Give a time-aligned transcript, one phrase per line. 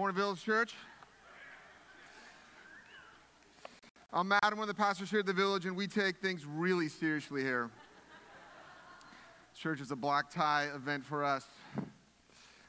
[0.00, 0.72] Morning Village Church.
[4.14, 4.40] I'm Matt.
[4.42, 7.42] I'm one of the pastors here at the village, and we take things really seriously
[7.42, 7.68] here.
[9.54, 11.46] Church is a black tie event for us.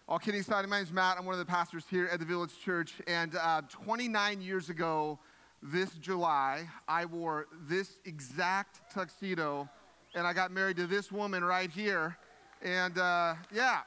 [0.09, 1.17] All kidding aside, my name's Matt.
[1.17, 2.95] I'm one of the pastors here at the Village Church.
[3.07, 5.17] And uh, 29 years ago,
[5.63, 9.69] this July, I wore this exact tuxedo,
[10.15, 12.17] and I got married to this woman right here.
[12.61, 13.83] And uh, yeah,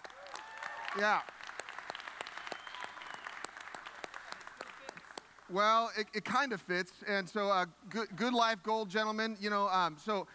[0.98, 1.20] yeah.
[5.50, 6.92] Well, it, it kind of fits.
[7.06, 9.36] And so, uh, good, good life gold, gentlemen.
[9.38, 10.26] You know, um, so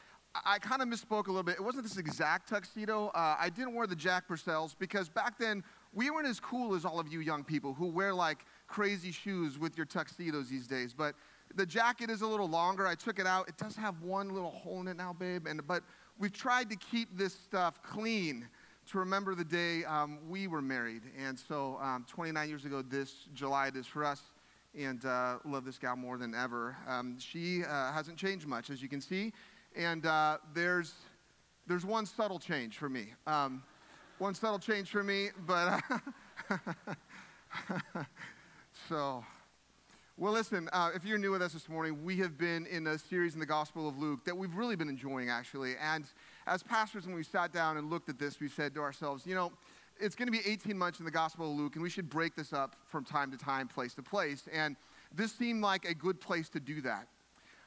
[0.46, 1.56] I, kind of misspoke a little bit.
[1.56, 3.08] It wasn't this exact tuxedo.
[3.16, 6.86] Uh, I didn't wear the Jack Purcells because back then we weren't as cool as
[6.86, 10.94] all of you young people who wear like crazy shoes with your tuxedos these days.
[10.94, 11.16] But
[11.56, 12.86] the jacket is a little longer.
[12.86, 13.50] I took it out.
[13.50, 15.48] It does have one little hole in it now, babe.
[15.48, 15.84] And but
[16.20, 18.48] we've tried to keep this stuff clean
[18.92, 21.04] to remember the day um, we were married.
[21.18, 24.22] And so, um, 29 years ago, this July it is for us
[24.78, 26.76] and uh, love this gal more than ever.
[26.88, 29.34] Um, she uh, hasn't changed much, as you can see,
[29.76, 30.94] and uh, there's
[31.68, 33.14] there's one subtle change for me.
[33.28, 33.64] Um,
[34.18, 35.82] one subtle change for me, but
[38.90, 39.24] so.
[40.18, 43.00] Well, listen, uh, if you're new with us this morning, we have been in a
[43.00, 45.76] series in the Gospel of Luke that we've really been enjoying, actually.
[45.82, 46.04] And
[46.46, 49.34] as pastors, when we sat down and looked at this, we said to ourselves, you
[49.34, 49.54] know,
[50.00, 52.36] it's going to be 18 months in the Gospel of Luke, and we should break
[52.36, 54.48] this up from time to time, place to place.
[54.52, 54.76] And
[55.14, 57.08] this seemed like a good place to do that.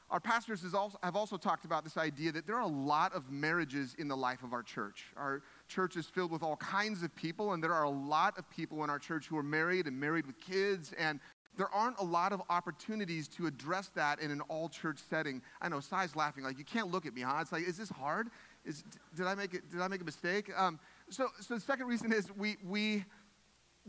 [0.09, 3.31] Our pastors also, have also talked about this idea that there are a lot of
[3.31, 5.05] marriages in the life of our church.
[5.17, 8.47] Our church is filled with all kinds of people, and there are a lot of
[8.49, 11.19] people in our church who are married and married with kids, and
[11.57, 15.41] there aren't a lot of opportunities to address that in an all church setting.
[15.61, 17.37] I know, Sai's laughing, like, you can't look at me, huh?
[17.41, 18.29] It's like, is this hard?
[18.65, 18.83] Is,
[19.15, 20.51] did, I make it, did I make a mistake?
[20.55, 20.79] Um,
[21.13, 23.05] so, so the second reason is we, we,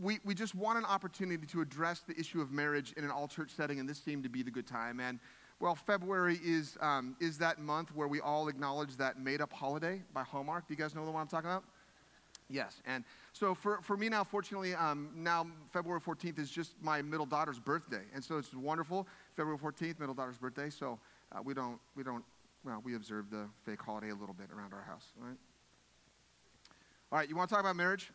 [0.01, 3.29] we, we just want an opportunity to address the issue of marriage in an all
[3.29, 5.01] church setting, and this seemed to be the good time.
[5.01, 5.19] And
[5.61, 10.03] well, February is, um, is that month where we all acknowledge that made up holiday
[10.13, 10.67] by Hallmark.
[10.69, 11.65] Do you guys know the one I'm talking about?
[12.51, 12.83] Yes.
[12.85, 17.25] And so for, for me now, fortunately, um, now February 14th is just my middle
[17.25, 18.03] daughter's birthday.
[18.15, 19.07] And so it's wonderful.
[19.37, 20.69] February 14th, middle daughter's birthday.
[20.69, 20.99] So
[21.33, 22.25] uh, we don't, we don't,
[22.65, 25.37] well, we observe the fake holiday a little bit around our house, right?
[27.13, 28.11] All right, you want to talk about marriage?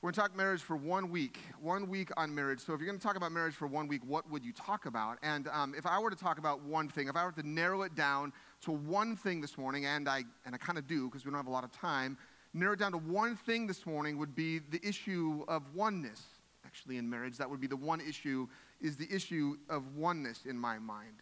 [0.00, 2.60] We're going to talk marriage for one week, one week on marriage.
[2.60, 4.86] So if you're going to talk about marriage for one week, what would you talk
[4.86, 5.18] about?
[5.22, 7.82] And um, if I were to talk about one thing, if I were to narrow
[7.82, 8.32] it down
[8.62, 11.38] to one thing this morning, and I and I kind of do because we don't
[11.38, 12.16] have a lot of time,
[12.54, 16.22] narrow it down to one thing this morning would be the issue of oneness.
[16.64, 18.46] Actually, in marriage, that would be the one issue
[18.80, 21.16] is the issue of oneness in my mind.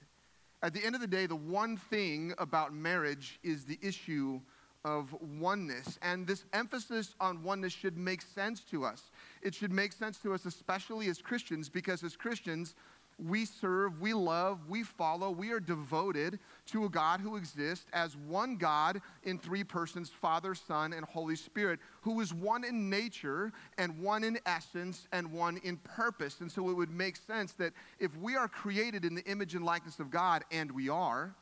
[0.63, 4.41] At the end of the day, the one thing about marriage is the issue
[4.89, 5.99] of oneness.
[6.01, 9.11] And this emphasis on oneness should make sense to us.
[9.43, 12.75] It should make sense to us, especially as Christians, because as Christians,
[13.23, 18.17] we serve, we love, we follow, we are devoted to a God who exists as
[18.17, 23.53] one God in three persons Father, Son, and Holy Spirit, who is one in nature
[23.77, 26.41] and one in essence and one in purpose.
[26.41, 29.65] And so it would make sense that if we are created in the image and
[29.65, 31.35] likeness of God, and we are,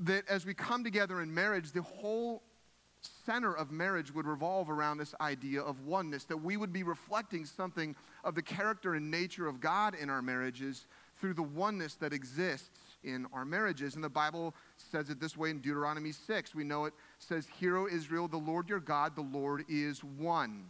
[0.00, 2.42] that as we come together in marriage, the whole
[3.26, 7.44] center of marriage would revolve around this idea of oneness, that we would be reflecting
[7.44, 7.94] something
[8.24, 10.86] of the character and nature of God in our marriages
[11.20, 12.70] through the oneness that exists
[13.04, 13.94] in our marriages.
[13.94, 16.54] And the Bible says it this way in Deuteronomy 6.
[16.54, 20.64] We know it says, Hear, O Israel, the Lord your God, the Lord is one.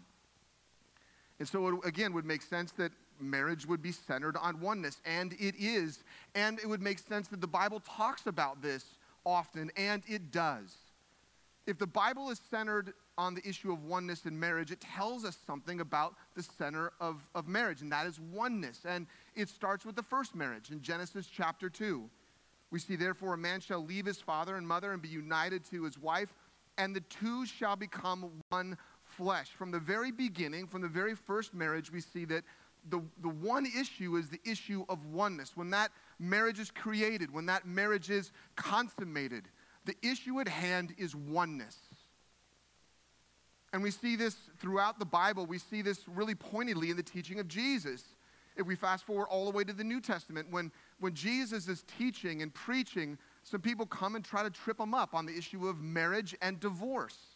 [1.38, 5.32] And so it again would make sense that marriage would be centered on oneness, and
[5.34, 6.04] it is.
[6.34, 8.84] And it would make sense that the Bible talks about this
[9.24, 10.74] often, and it does.
[11.66, 15.36] If the Bible is centered on the issue of oneness in marriage, it tells us
[15.46, 18.80] something about the center of, of marriage, and that is oneness.
[18.84, 22.08] And it starts with the first marriage in Genesis chapter 2.
[22.70, 25.84] We see, therefore, a man shall leave his father and mother and be united to
[25.84, 26.34] his wife,
[26.76, 29.48] and the two shall become one flesh.
[29.48, 32.42] From the very beginning, from the very first marriage, we see that
[32.88, 35.52] the, the one issue is the issue of oneness.
[35.56, 39.48] When that marriage is created, when that marriage is consummated,
[39.84, 41.76] the issue at hand is oneness.
[43.72, 45.46] And we see this throughout the Bible.
[45.46, 48.04] We see this really pointedly in the teaching of Jesus.
[48.56, 50.70] If we fast forward all the way to the New Testament, when,
[51.00, 55.12] when Jesus is teaching and preaching, some people come and try to trip him up
[55.12, 57.33] on the issue of marriage and divorce.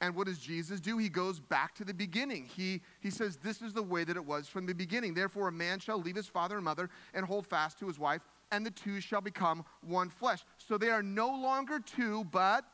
[0.00, 0.98] And what does Jesus do?
[0.98, 2.46] He goes back to the beginning.
[2.46, 5.14] He, he says, This is the way that it was from the beginning.
[5.14, 8.22] Therefore, a man shall leave his father and mother and hold fast to his wife,
[8.50, 10.44] and the two shall become one flesh.
[10.58, 12.64] So they are no longer two, but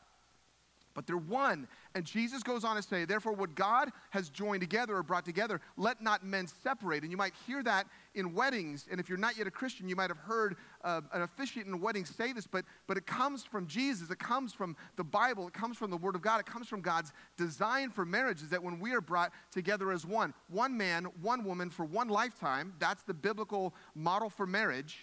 [0.95, 1.69] but they're one.
[1.95, 5.61] And Jesus goes on to say, therefore, what God has joined together or brought together,
[5.77, 7.03] let not men separate.
[7.03, 8.87] And you might hear that in weddings.
[8.91, 11.75] And if you're not yet a Christian, you might have heard uh, an officiant in
[11.75, 14.11] a wedding say this, but, but it comes from Jesus.
[14.11, 15.47] It comes from the Bible.
[15.49, 16.41] It comes from the Word of God.
[16.41, 20.07] It comes from God's design for marriage, is that when we are brought together as
[20.07, 24.99] one, one man, one woman for one lifetime, that's the biblical model for marriage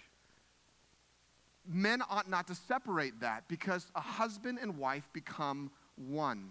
[1.69, 6.49] men ought not to separate that because a husband and wife become one.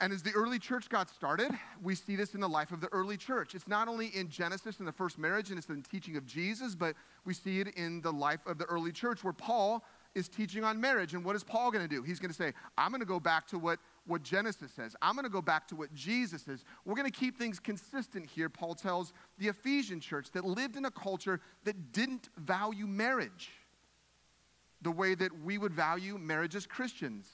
[0.00, 1.50] And as the early church got started,
[1.82, 3.54] we see this in the life of the early church.
[3.54, 6.74] It's not only in Genesis in the first marriage and it's the teaching of Jesus,
[6.74, 10.64] but we see it in the life of the early church where Paul is teaching
[10.64, 11.12] on marriage.
[11.12, 12.02] And what is Paul going to do?
[12.02, 14.96] He's going to say, I'm going to go back to what, what Genesis says.
[15.02, 16.64] I'm going to go back to what Jesus says.
[16.86, 20.86] We're going to keep things consistent here, Paul tells the Ephesian church that lived in
[20.86, 23.50] a culture that didn't value marriage
[24.80, 27.28] the way that we would value marriage as Christians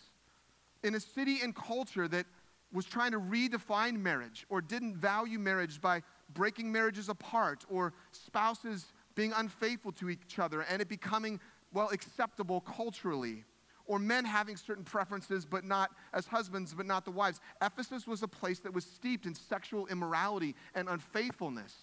[0.82, 2.26] in a city and culture that
[2.72, 6.02] was trying to redefine marriage or didn't value marriage by
[6.34, 11.40] breaking marriages apart or spouses being unfaithful to each other and it becoming,
[11.72, 13.44] well, acceptable culturally
[13.86, 17.40] or men having certain preferences but not as husbands but not the wives.
[17.62, 21.74] Ephesus was a place that was steeped in sexual immorality and unfaithfulness.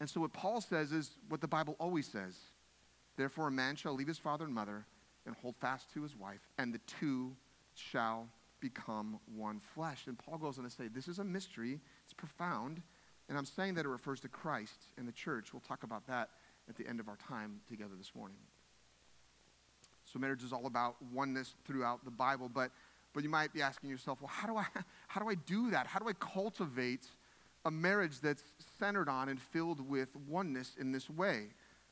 [0.00, 2.36] And so what Paul says is what the Bible always says.
[3.16, 4.84] Therefore a man shall leave his father and mother
[5.26, 7.36] and hold fast to his wife, and the two
[7.74, 8.26] shall
[8.62, 10.06] become one flesh.
[10.06, 12.80] And Paul goes on to say, This is a mystery, it's profound,
[13.28, 15.52] and I'm saying that it refers to Christ and the church.
[15.52, 16.30] We'll talk about that
[16.68, 18.38] at the end of our time together this morning.
[20.10, 22.70] So marriage is all about oneness throughout the Bible, but
[23.14, 24.64] but you might be asking yourself, well, how do I
[25.08, 25.86] how do I do that?
[25.86, 27.06] How do I cultivate
[27.64, 28.42] a marriage that's
[28.78, 31.48] centered on and filled with oneness in this way?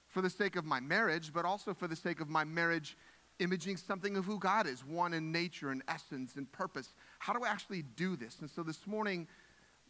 [0.09, 2.97] For the sake of my marriage, but also for the sake of my marriage
[3.41, 6.93] imaging something of who God is, one in nature and essence and purpose.
[7.19, 8.39] How do I actually do this?
[8.41, 9.27] And so this morning,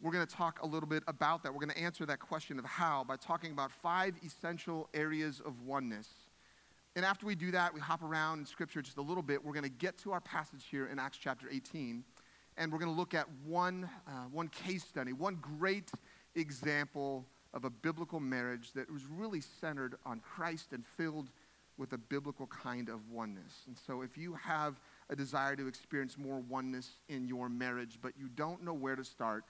[0.01, 1.53] we're going to talk a little bit about that.
[1.53, 5.61] We're going to answer that question of how by talking about five essential areas of
[5.61, 6.09] oneness.
[6.95, 9.43] And after we do that, we hop around in Scripture just a little bit.
[9.43, 12.03] We're going to get to our passage here in Acts chapter 18,
[12.57, 15.91] and we're going to look at one, uh, one case study, one great
[16.35, 21.29] example of a biblical marriage that was really centered on Christ and filled
[21.81, 23.63] with a biblical kind of oneness.
[23.65, 24.79] And so, if you have
[25.09, 29.03] a desire to experience more oneness in your marriage, but you don't know where to
[29.03, 29.43] start,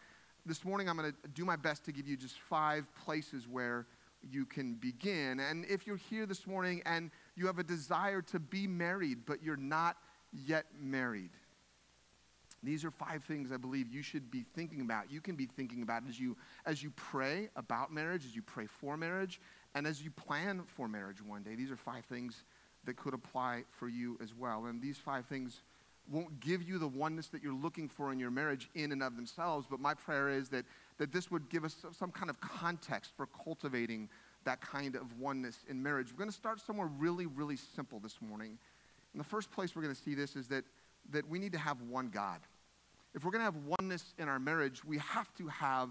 [0.45, 3.85] this morning I'm going to do my best to give you just five places where
[4.31, 5.41] you can begin.
[5.41, 9.43] And if you're here this morning and you have a desire to be married, but
[9.43, 9.97] you're not
[10.31, 11.31] yet married,
[12.63, 15.11] these are five things I believe you should be thinking about.
[15.11, 18.67] You can be thinking about as you as you pray about marriage, as you pray
[18.67, 19.41] for marriage,
[19.75, 22.43] and as you plan for marriage one day, these are five things
[22.85, 24.65] that could apply for you as well.
[24.65, 25.61] And these five things
[26.09, 29.15] won't give you the oneness that you're looking for in your marriage in and of
[29.15, 30.65] themselves, but my prayer is that,
[30.97, 34.09] that this would give us some kind of context for cultivating
[34.43, 36.11] that kind of oneness in marriage.
[36.11, 38.57] We're going to start somewhere really, really simple this morning.
[39.13, 40.65] And the first place we're going to see this is that,
[41.11, 42.39] that we need to have one God.
[43.13, 45.89] If we're going to have oneness in our marriage, we have to have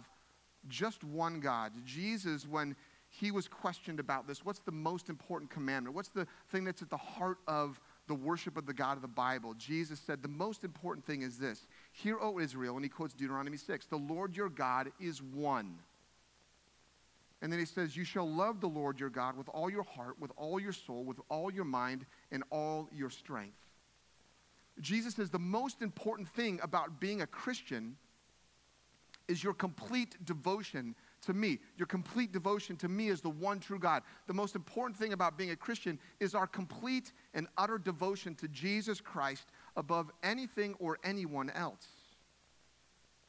[0.69, 1.73] just one God.
[1.85, 2.75] Jesus, when
[3.13, 4.45] he was questioned about this.
[4.45, 5.97] What's the most important commandment?
[5.97, 9.09] What's the thing that's at the heart of the worship of the God of the
[9.09, 9.53] Bible?
[9.55, 13.57] Jesus said, The most important thing is this Hear, O Israel, and he quotes Deuteronomy
[13.57, 15.79] 6 The Lord your God is one.
[17.43, 20.15] And then he says, You shall love the Lord your God with all your heart,
[20.21, 23.57] with all your soul, with all your mind, and all your strength.
[24.81, 27.97] Jesus says the most important thing about being a Christian
[29.27, 31.59] is your complete devotion to me.
[31.77, 34.03] Your complete devotion to me as the one true God.
[34.27, 38.49] The most important thing about being a Christian is our complete and utter devotion to
[38.49, 41.87] Jesus Christ above anything or anyone else.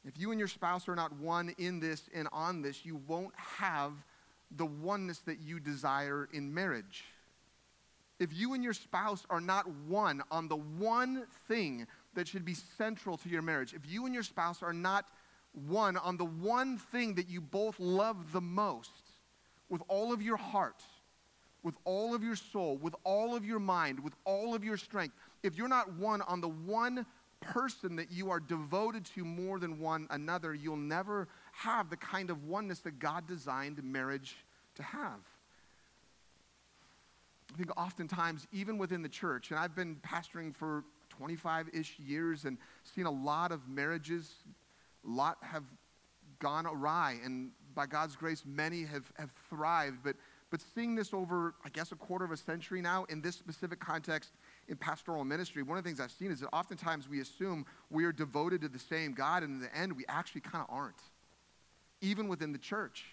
[0.03, 3.36] If you and your spouse are not one in this and on this, you won't
[3.36, 3.93] have
[4.57, 7.05] the oneness that you desire in marriage.
[8.19, 12.53] If you and your spouse are not one on the one thing that should be
[12.53, 15.10] central to your marriage, if you and your spouse are not
[15.53, 19.12] one on the one thing that you both love the most
[19.70, 20.84] with all of your heart,
[21.63, 25.15] with all of your soul, with all of your mind, with all of your strength,
[25.43, 27.05] if you're not one on the one
[27.39, 32.29] person that you are devoted to more than one another, you'll never have the kind
[32.29, 34.38] of oneness that God designed marriage
[34.75, 35.20] to have.
[37.53, 42.46] I think oftentimes, even within the church, and I've been pastoring for 25 ish years
[42.46, 44.31] and seen a lot of marriages
[45.03, 45.63] lot have
[46.39, 50.00] gone awry, and by God's grace, many have, have thrived.
[50.03, 50.15] But,
[50.50, 53.79] But seeing this over, I guess, a quarter of a century now in this specific
[53.79, 54.31] context
[54.67, 58.03] in pastoral ministry, one of the things I've seen is that oftentimes we assume we
[58.05, 61.01] are devoted to the same God, and in the end, we actually kind of aren't,
[62.01, 63.05] even within the church.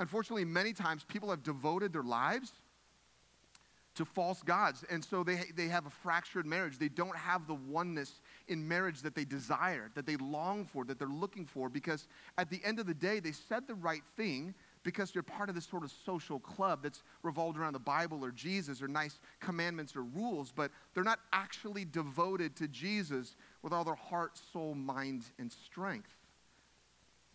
[0.00, 2.52] Unfortunately, many times people have devoted their lives
[3.94, 4.84] to false gods.
[4.90, 6.78] And so they, they have a fractured marriage.
[6.78, 10.98] They don't have the oneness in marriage that they desire, that they long for, that
[10.98, 12.06] they're looking for, because
[12.38, 15.54] at the end of the day, they said the right thing because they're part of
[15.54, 19.94] this sort of social club that's revolved around the Bible or Jesus or nice commandments
[19.94, 25.24] or rules, but they're not actually devoted to Jesus with all their heart, soul, mind,
[25.38, 26.10] and strength.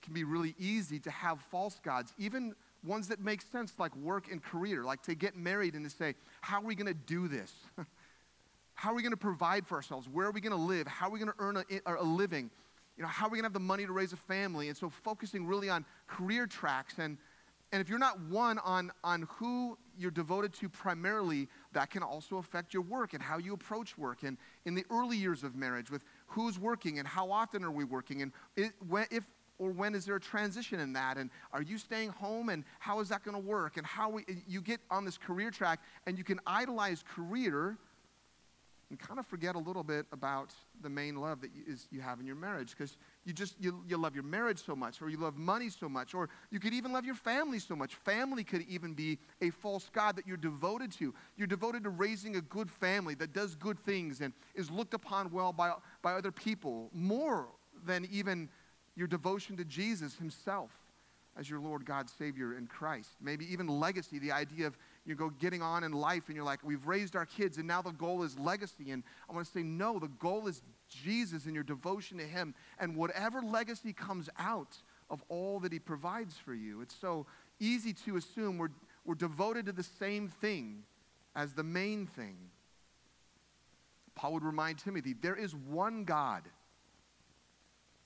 [0.01, 3.95] It can be really easy to have false gods, even ones that make sense, like
[3.95, 6.93] work and career, like to get married and to say, How are we going to
[6.93, 7.53] do this?
[8.77, 10.07] how are we going to provide for ourselves?
[10.07, 10.85] Where are we going to live?
[10.85, 11.63] How are we going to earn a,
[11.99, 12.51] a living?
[12.95, 14.69] You know, how are we going to have the money to raise a family?
[14.69, 16.93] And so focusing really on career tracks.
[16.99, 17.17] And,
[17.71, 22.37] and if you're not one on, on who you're devoted to primarily, that can also
[22.37, 24.21] affect your work and how you approach work.
[24.21, 27.83] And in the early years of marriage, with who's working and how often are we
[27.83, 29.23] working, and it, when, if
[29.57, 32.99] or when is there a transition in that and are you staying home and how
[32.99, 36.15] is that going to work and how we, you get on this career track and
[36.15, 37.75] you can idolize career
[38.89, 41.99] and kind of forget a little bit about the main love that you, is, you
[41.99, 45.09] have in your marriage because you just you, you love your marriage so much or
[45.09, 48.43] you love money so much or you could even love your family so much family
[48.43, 52.41] could even be a false god that you're devoted to you're devoted to raising a
[52.41, 56.89] good family that does good things and is looked upon well by, by other people
[56.93, 57.47] more
[57.85, 58.49] than even
[58.95, 60.71] your devotion to Jesus himself
[61.37, 63.11] as your Lord, God, Savior, in Christ.
[63.21, 64.77] Maybe even legacy, the idea of
[65.07, 67.81] you go getting on in life and you're like, we've raised our kids and now
[67.81, 68.91] the goal is legacy.
[68.91, 72.53] And I want to say, no, the goal is Jesus and your devotion to Him.
[72.79, 74.77] And whatever legacy comes out
[75.09, 76.81] of all that He provides for you.
[76.81, 77.25] It's so
[77.59, 78.71] easy to assume we're,
[79.05, 80.83] we're devoted to the same thing
[81.35, 82.37] as the main thing.
[84.15, 86.43] Paul would remind Timothy there is one God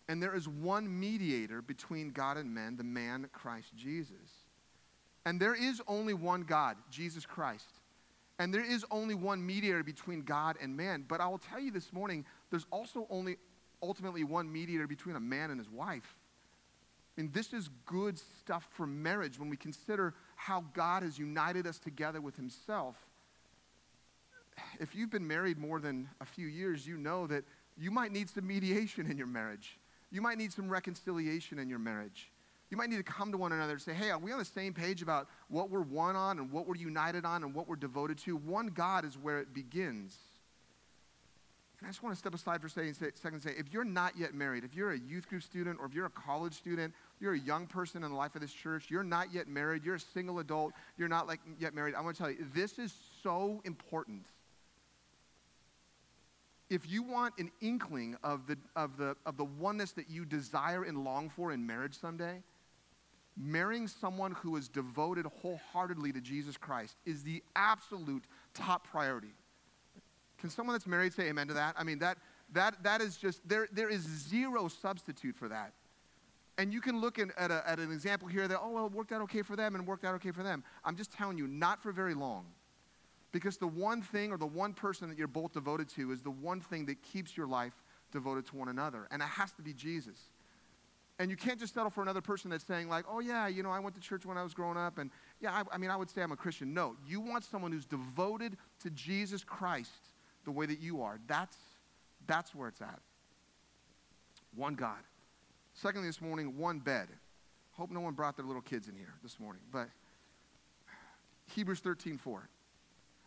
[0.07, 4.40] and there is one mediator between God and men, the man Christ Jesus.
[5.25, 7.69] And there is only one God, Jesus Christ.
[8.39, 11.05] And there is only one mediator between God and man.
[11.07, 13.37] But I will tell you this morning, there's also only
[13.83, 16.15] ultimately one mediator between a man and his wife.
[17.17, 21.77] And this is good stuff for marriage when we consider how God has united us
[21.77, 22.95] together with himself.
[24.79, 27.43] If you've been married more than a few years, you know that
[27.77, 29.77] you might need some mediation in your marriage.
[30.11, 32.30] You might need some reconciliation in your marriage.
[32.71, 34.45] You might need to come to one another and say, hey, are we on the
[34.45, 37.75] same page about what we're one on and what we're united on and what we're
[37.75, 38.37] devoted to?
[38.37, 40.17] One God is where it begins.
[41.77, 44.13] And I just want to step aside for a second and say, if you're not
[44.17, 47.33] yet married, if you're a youth group student or if you're a college student, you're
[47.33, 49.99] a young person in the life of this church, you're not yet married, you're a
[49.99, 53.61] single adult, you're not like yet married, I want to tell you, this is so
[53.65, 54.25] important
[56.69, 60.83] if you want an inkling of the, of, the, of the oneness that you desire
[60.83, 62.41] and long for in marriage someday,
[63.37, 68.23] marrying someone who is devoted wholeheartedly to Jesus Christ is the absolute
[68.53, 69.33] top priority.
[70.37, 71.75] Can someone that's married say amen to that?
[71.77, 72.17] I mean, that,
[72.53, 75.73] that, that is just, there, there is zero substitute for that.
[76.57, 78.91] And you can look in, at, a, at an example here that, oh, well, it
[78.91, 80.63] worked out okay for them and worked out okay for them.
[80.83, 82.45] I'm just telling you, not for very long.
[83.31, 86.31] Because the one thing or the one person that you're both devoted to is the
[86.31, 87.73] one thing that keeps your life
[88.11, 89.07] devoted to one another.
[89.09, 90.19] And it has to be Jesus.
[91.21, 93.69] And you can't just settle for another person that's saying, like, oh, yeah, you know,
[93.69, 94.97] I went to church when I was growing up.
[94.97, 96.73] And yeah, I, I mean, I would say I'm a Christian.
[96.73, 100.09] No, you want someone who's devoted to Jesus Christ
[100.45, 101.19] the way that you are.
[101.27, 101.55] That's,
[102.25, 102.99] that's where it's at.
[104.55, 104.97] One God.
[105.75, 107.07] Secondly, this morning, one bed.
[107.73, 109.61] Hope no one brought their little kids in here this morning.
[109.71, 109.89] But
[111.53, 112.49] Hebrews 13 4.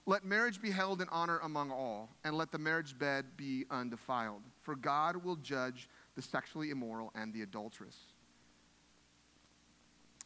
[0.07, 4.43] Let marriage be held in honor among all, and let the marriage bed be undefiled.
[4.63, 7.97] For God will judge the sexually immoral and the adulteress.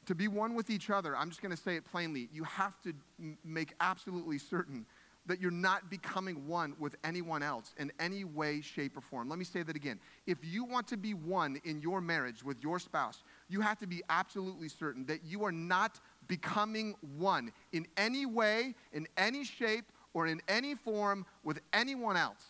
[0.06, 2.80] To be one with each other, I'm just going to say it plainly, you have
[2.82, 4.86] to m- make absolutely certain
[5.26, 9.28] that you're not becoming one with anyone else in any way, shape, or form.
[9.28, 10.00] Let me say that again.
[10.26, 13.86] If you want to be one in your marriage with your spouse, you have to
[13.86, 19.84] be absolutely certain that you are not becoming one in any way, in any shape,
[20.14, 22.42] or in any form with anyone else.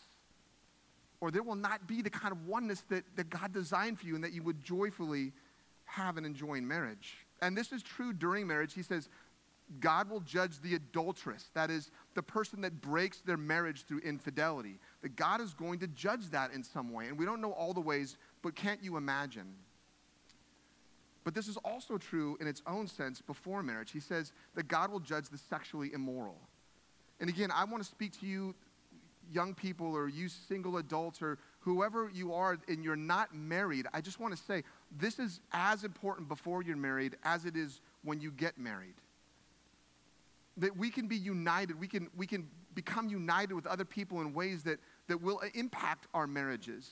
[1.20, 4.14] Or there will not be the kind of oneness that, that God designed for you
[4.14, 5.32] and that you would joyfully
[5.84, 7.26] have and enjoy in marriage.
[7.42, 8.74] And this is true during marriage.
[8.74, 9.08] He says,
[9.80, 14.78] God will judge the adulteress, that is, the person that breaks their marriage through infidelity.
[15.02, 17.08] That God is going to judge that in some way.
[17.08, 19.54] And we don't know all the ways, but can't you imagine?
[21.24, 23.90] But this is also true in its own sense before marriage.
[23.90, 26.38] He says that God will judge the sexually immoral.
[27.20, 28.54] And again, I want to speak to you,
[29.32, 33.86] young people, or you single adults, or whoever you are, and you're not married.
[33.92, 34.62] I just want to say
[34.96, 38.94] this is as important before you're married as it is when you get married.
[40.56, 44.32] That we can be united, we can, we can become united with other people in
[44.32, 46.90] ways that, that will impact our marriages.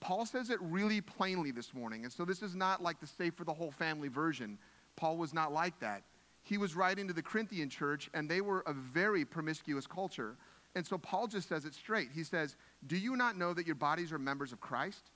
[0.00, 2.04] Paul says it really plainly this morning.
[2.04, 4.58] And so this is not like the safe for the whole family version.
[4.96, 6.02] Paul was not like that.
[6.42, 10.36] He was writing to the Corinthian church, and they were a very promiscuous culture.
[10.78, 12.10] And so Paul just says it straight.
[12.14, 12.54] He says,
[12.86, 15.10] Do you not know that your bodies are members of Christ?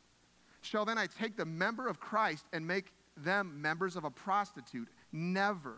[0.61, 4.89] Shall then I take the member of Christ and make them members of a prostitute?
[5.13, 5.77] Never.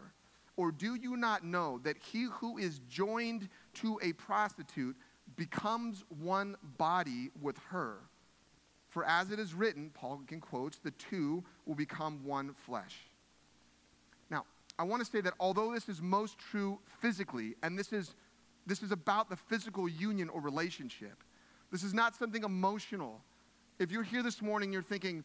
[0.56, 4.96] Or do you not know that he who is joined to a prostitute
[5.36, 7.98] becomes one body with her?
[8.88, 13.00] For as it is written, Paul again quotes, the two will become one flesh.
[14.30, 14.46] Now,
[14.78, 18.14] I want to say that although this is most true physically, and this is,
[18.66, 21.22] this is about the physical union or relationship,
[21.70, 23.20] this is not something emotional.
[23.78, 25.24] If you're here this morning, you're thinking,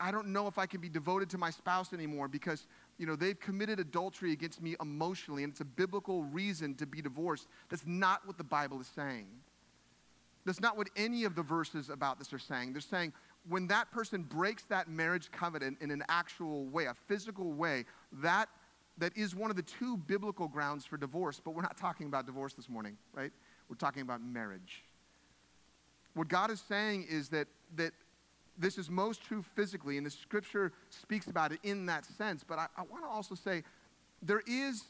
[0.00, 2.66] I don't know if I can be devoted to my spouse anymore because
[2.98, 7.00] you know they've committed adultery against me emotionally and it's a biblical reason to be
[7.00, 7.48] divorced.
[7.68, 9.26] That's not what the Bible is saying.
[10.44, 12.72] That's not what any of the verses about this are saying.
[12.72, 13.12] They're saying
[13.48, 18.48] when that person breaks that marriage covenant in an actual way, a physical way, that,
[18.98, 21.40] that is one of the two biblical grounds for divorce.
[21.42, 23.32] But we're not talking about divorce this morning, right?
[23.68, 24.84] We're talking about marriage.
[26.14, 27.92] What God is saying is that, that
[28.58, 32.44] this is most true physically, and the scripture speaks about it in that sense.
[32.46, 33.62] But I, I want to also say
[34.22, 34.82] there is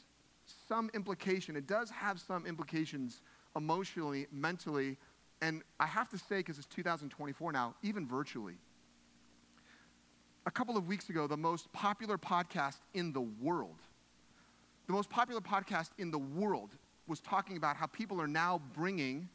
[0.67, 3.21] some implication, it does have some implications
[3.55, 4.97] emotionally, mentally,
[5.41, 8.55] and I have to say, because it's 2024 now, even virtually.
[10.45, 13.77] A couple of weeks ago, the most popular podcast in the world,
[14.89, 16.71] the most popular podcast in the world
[17.05, 19.29] was talking about how people are now bringing,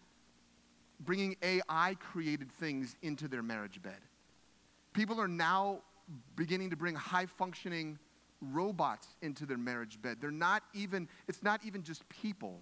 [0.99, 4.01] bringing AI created things into their marriage bed.
[4.95, 5.81] People are now
[6.35, 8.01] beginning to bring high functioning
[8.41, 10.17] robots into their marriage bed.
[10.21, 12.61] They're not even, it's not even just people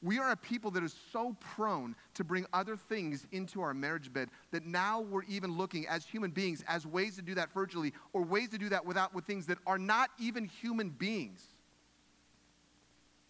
[0.00, 4.12] we are a people that is so prone to bring other things into our marriage
[4.12, 7.92] bed that now we're even looking as human beings as ways to do that virtually
[8.12, 11.42] or ways to do that without with things that are not even human beings.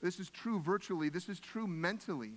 [0.02, 1.08] This is true virtually.
[1.08, 2.32] This is true mentally.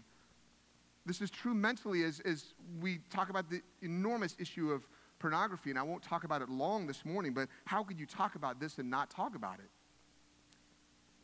[1.06, 4.88] This is true mentally as, as we talk about the enormous issue of
[5.20, 5.70] pornography.
[5.70, 8.60] And I won't talk about it long this morning, but how could you talk about
[8.60, 9.70] this and not talk about it?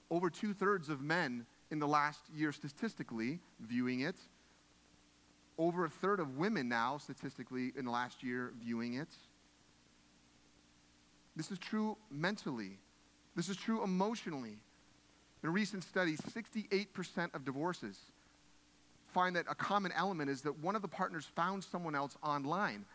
[0.10, 4.15] Over two thirds of men in the last year statistically viewing it.
[5.58, 9.10] Over a third of women now, statistically, in the last year viewing it.
[11.36, 12.78] This is true mentally.
[13.36, 14.58] This is true emotionally.
[15.43, 18.00] In a recent study, 68% of divorces
[19.08, 22.86] find that a common element is that one of the partners found someone else online.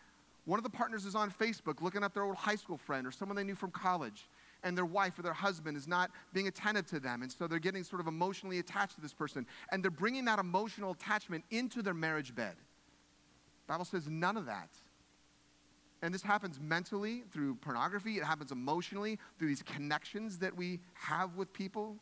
[0.44, 3.12] One of the partners is on Facebook looking up their old high school friend or
[3.12, 4.28] someone they knew from college
[4.64, 7.22] and their wife or their husband is not being attentive to them.
[7.22, 9.46] And so they're getting sort of emotionally attached to this person.
[9.70, 12.54] And they're bringing that emotional attachment into their marriage bed.
[13.66, 14.68] The Bible says none of that.
[16.02, 21.36] And this happens mentally through pornography, it happens emotionally through these connections that we have
[21.36, 21.96] with people.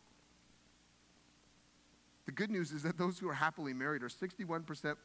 [2.26, 4.96] The good news is that those who are happily married are 61%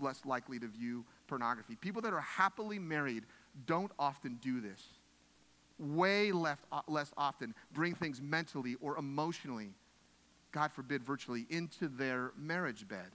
[0.00, 1.76] less likely to view pornography.
[1.76, 3.24] People that are happily married
[3.66, 4.82] don't often do this
[5.78, 9.70] way less, uh, less often bring things mentally or emotionally,
[10.52, 13.10] God forbid, virtually, into their marriage bed.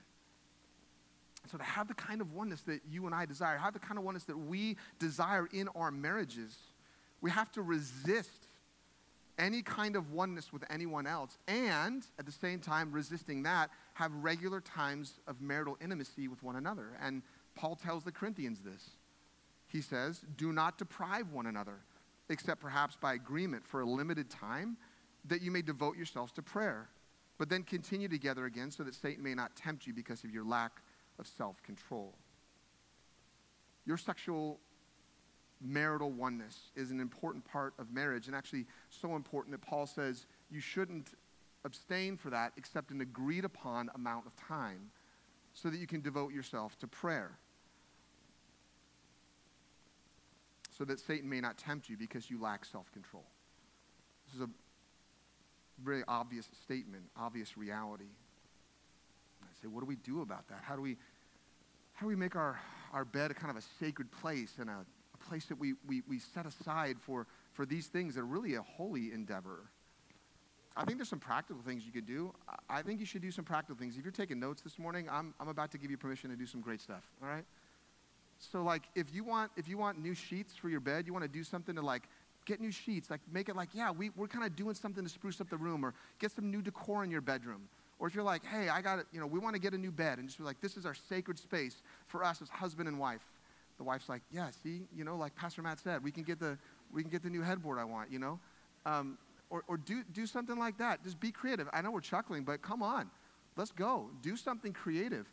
[1.50, 3.98] So, to have the kind of oneness that you and I desire, have the kind
[3.98, 6.58] of oneness that we desire in our marriages,
[7.22, 8.39] we have to resist
[9.40, 14.14] any kind of oneness with anyone else, and at the same time, resisting that, have
[14.16, 16.90] regular times of marital intimacy with one another.
[17.02, 17.24] And
[17.56, 18.92] Paul tells the Corinthians this.
[19.68, 21.80] He says, Do not deprive one another
[22.30, 24.78] except perhaps by agreement for a limited time,
[25.26, 26.88] that you may devote yourselves to prayer.
[27.38, 30.44] But then continue together again so that Satan may not tempt you because of your
[30.44, 30.82] lack
[31.18, 32.14] of self control.
[33.86, 34.60] Your sexual
[35.62, 40.26] marital oneness is an important part of marriage, and actually so important that Paul says
[40.50, 41.10] you shouldn't
[41.66, 44.92] abstain for that except an agreed upon amount of time
[45.54, 47.38] so that you can devote yourself to prayer.
[50.80, 53.26] so that Satan may not tempt you because you lack self control.
[54.26, 54.50] This is a
[55.84, 58.06] very obvious statement, obvious reality.
[59.44, 60.60] I say, what do we do about that?
[60.64, 60.96] How do we,
[61.94, 62.60] how do we make our,
[62.94, 64.86] our bed a kind of a sacred place and a, a
[65.30, 68.62] place that we, we, we set aside for for these things that are really a
[68.62, 69.70] holy endeavor.
[70.78, 72.34] I think there's some practical things you could do.
[72.70, 73.98] I think you should do some practical things.
[73.98, 76.46] If you're taking notes this morning, I'm, I'm about to give you permission to do
[76.46, 77.44] some great stuff, all right?
[78.40, 81.24] So like if you want if you want new sheets for your bed, you want
[81.24, 82.04] to do something to like
[82.46, 85.10] get new sheets, like make it like, yeah, we, we're kind of doing something to
[85.10, 87.68] spruce up the room or get some new decor in your bedroom.
[88.00, 89.78] Or if you're like, hey, I got it, you know, we want to get a
[89.78, 92.88] new bed and just be like, this is our sacred space for us as husband
[92.88, 93.22] and wife.
[93.80, 96.58] The wife's like, yeah, see, you know, like Pastor Matt said, we can get the
[96.94, 98.40] we can get the new headboard I want, you know?
[98.86, 99.18] Um,
[99.50, 101.04] or or do, do something like that.
[101.04, 101.68] Just be creative.
[101.74, 103.10] I know we're chuckling, but come on.
[103.56, 104.10] Let's go.
[104.22, 105.32] Do something creative.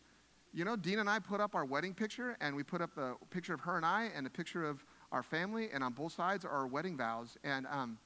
[0.55, 3.15] You know, Dina and I put up our wedding picture, and we put up a
[3.31, 6.45] picture of her and I, and a picture of our family, and on both sides
[6.45, 7.37] are our wedding vows.
[7.45, 7.99] And, um,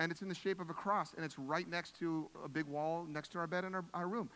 [0.00, 2.66] and it's in the shape of a cross, and it's right next to a big
[2.66, 4.28] wall next to our bed in our, our room.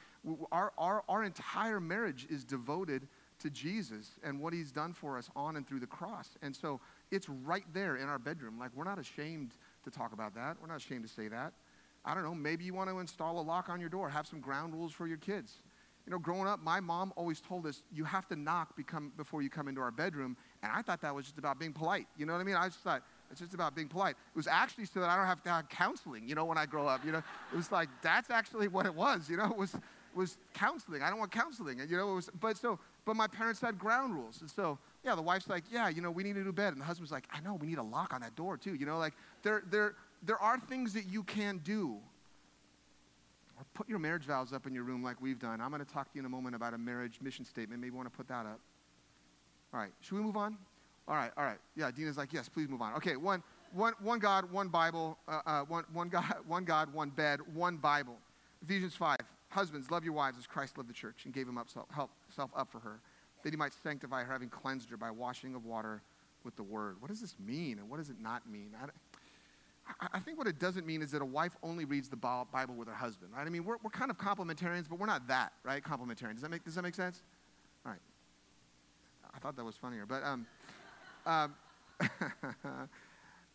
[0.53, 3.09] Our, our, our entire marriage is devoted
[3.41, 6.31] to Jesus and what he's done for us on and through the cross.
[6.43, 8.59] And so it's right there in our bedroom.
[8.59, 9.53] Like, we're not ashamed
[9.85, 10.57] to talk about that.
[10.61, 11.53] We're not ashamed to say that.
[12.05, 14.41] I don't know, maybe you want to install a lock on your door, have some
[14.41, 15.55] ground rules for your kids.
[16.07, 19.43] You know, growing up, my mom always told us, you have to knock become, before
[19.43, 20.39] you come into our bedroom.
[20.63, 22.07] And I thought that was just about being polite.
[22.17, 22.55] You know what I mean?
[22.55, 24.13] I just thought, it's just about being polite.
[24.13, 26.65] It was actually so that I don't have to have counseling, you know, when I
[26.65, 27.05] grow up.
[27.05, 27.23] You know,
[27.53, 29.29] it was like, that's actually what it was.
[29.29, 29.77] You know, it was,
[30.15, 31.03] was counseling.
[31.03, 31.83] I don't want counseling.
[31.83, 34.43] And, you know, it was, but so, but my parents had ground rules.
[34.43, 36.75] And so, yeah, the wife's like, yeah, you know, we need a new bed.
[36.75, 38.75] And the husband's like, I know, we need a lock on that door too.
[38.75, 41.97] You know, like there, there, there are things that you can do
[43.57, 45.59] or put your marriage vows up in your room like we've done.
[45.63, 47.81] I'm going to talk to you in a moment about a marriage mission statement.
[47.81, 48.61] Maybe you want to put that up.
[49.73, 50.59] All right, should we move on?
[51.09, 51.59] All right, all right.
[51.77, 52.93] Yeah, Dina's like, yes, please move on.
[52.97, 53.43] Okay, one,
[53.73, 57.79] one, one God, one Bible, uh, uh, one, one, God, one God, one bed, one
[57.79, 58.19] Bible.
[58.63, 59.17] Ephesians 5.
[59.51, 61.87] Husbands, love your wives as Christ loved the church and gave himself
[62.55, 63.01] up, for her,
[63.43, 66.03] that he might sanctify her, having cleansed her by washing of water
[66.45, 66.97] with the word.
[67.01, 68.75] What does this mean and what does it not mean?
[70.01, 72.75] I, I think what it doesn't mean is that a wife only reads the Bible
[72.75, 73.47] with her husband, right?
[73.47, 75.83] I mean, we're, we're kind of complementarians, but we're not that, right?
[75.83, 76.35] Complementarian.
[76.35, 77.23] Does that make, does that make sense?
[77.87, 78.01] All right.
[79.35, 80.47] I thought that was funnier, but, um,
[81.27, 81.55] um,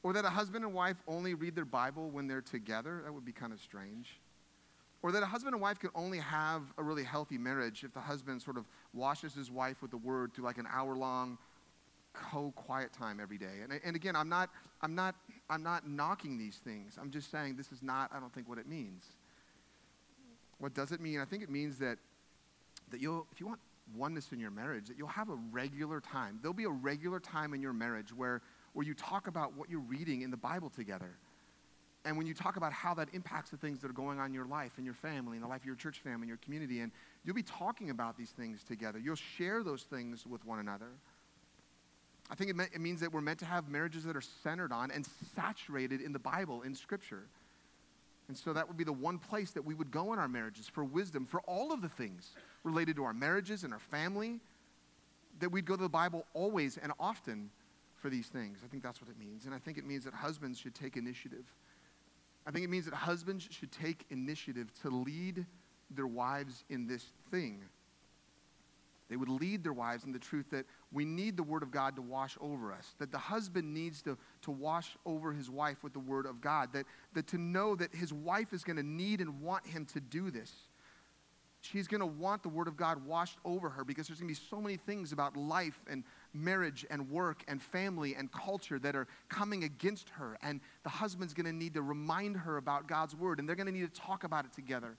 [0.03, 3.01] or that a husband and wife only read their Bible when they're together.
[3.05, 4.19] That would be kind of strange.
[5.03, 7.99] Or that a husband and wife can only have a really healthy marriage if the
[7.99, 11.37] husband sort of washes his wife with the word through like an hour long
[12.13, 13.61] co-quiet time every day.
[13.63, 14.49] And, and again, I'm not,
[14.81, 15.15] I'm, not,
[15.49, 16.97] I'm not knocking these things.
[16.99, 19.03] I'm just saying this is not, I don't think, what it means.
[20.59, 21.19] What does it mean?
[21.19, 21.97] I think it means that,
[22.89, 23.59] that you'll, if you want
[23.97, 26.39] oneness in your marriage, that you'll have a regular time.
[26.41, 29.81] There'll be a regular time in your marriage where, where you talk about what you're
[29.81, 31.17] reading in the Bible together.
[32.05, 34.33] And when you talk about how that impacts the things that are going on in
[34.33, 36.81] your life and your family and the life of your church family and your community,
[36.81, 36.91] and
[37.23, 38.99] you'll be talking about these things together.
[38.99, 40.89] You'll share those things with one another.
[42.29, 44.73] I think it, me- it means that we're meant to have marriages that are centered
[44.73, 47.23] on and saturated in the Bible, in Scripture.
[48.27, 50.67] And so that would be the one place that we would go in our marriages
[50.67, 52.31] for wisdom, for all of the things
[52.63, 54.39] related to our marriages and our family,
[55.39, 57.49] that we'd go to the Bible always and often
[57.95, 58.59] for these things.
[58.63, 59.45] I think that's what it means.
[59.45, 61.45] And I think it means that husbands should take initiative.
[62.45, 65.45] I think it means that husbands should take initiative to lead
[65.89, 67.63] their wives in this thing
[69.13, 71.95] they would lead their wives in the truth that we need the Word of God
[71.97, 75.93] to wash over us, that the husband needs to, to wash over his wife with
[75.93, 79.21] the Word of God, that, that to know that his wife is going to need
[79.21, 80.51] and want him to do this.
[81.61, 84.41] She's going to want the Word of God washed over her because there's going to
[84.41, 88.95] be so many things about life and marriage and work and family and culture that
[88.95, 90.37] are coming against her.
[90.41, 93.67] And the husband's going to need to remind her about God's Word, and they're going
[93.67, 94.95] to need to talk about it together.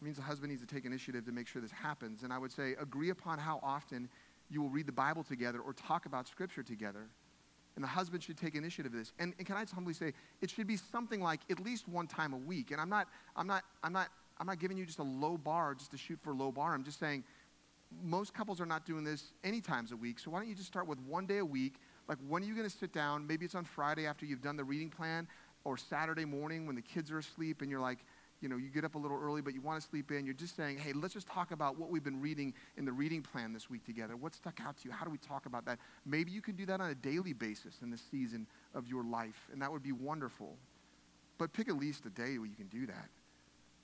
[0.00, 2.22] It means the husband needs to take initiative to make sure this happens.
[2.22, 4.08] And I would say, agree upon how often
[4.50, 7.06] you will read the Bible together or talk about Scripture together.
[7.74, 9.12] And the husband should take initiative of this.
[9.18, 12.06] And, and can I just humbly say, it should be something like at least one
[12.08, 12.70] time a week.
[12.70, 15.74] And I'm not, I'm not, I'm not, I'm not giving you just a low bar
[15.74, 16.74] just to shoot for a low bar.
[16.74, 17.24] I'm just saying
[18.04, 20.18] most couples are not doing this any times a week.
[20.18, 21.74] So why don't you just start with one day a week?
[22.08, 23.26] Like when are you going to sit down?
[23.26, 25.26] Maybe it's on Friday after you've done the reading plan
[25.64, 27.98] or Saturday morning when the kids are asleep and you're like,
[28.40, 30.24] you know, you get up a little early, but you want to sleep in.
[30.24, 33.20] You're just saying, hey, let's just talk about what we've been reading in the reading
[33.20, 34.16] plan this week together.
[34.16, 34.92] What stuck out to you?
[34.92, 35.78] How do we talk about that?
[36.06, 39.48] Maybe you can do that on a daily basis in the season of your life,
[39.52, 40.56] and that would be wonderful.
[41.36, 43.08] But pick at least a day where you can do that.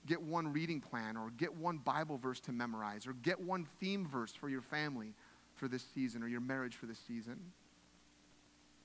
[0.07, 4.07] Get one reading plan, or get one Bible verse to memorize, or get one theme
[4.07, 5.15] verse for your family
[5.55, 7.39] for this season, or your marriage for this season.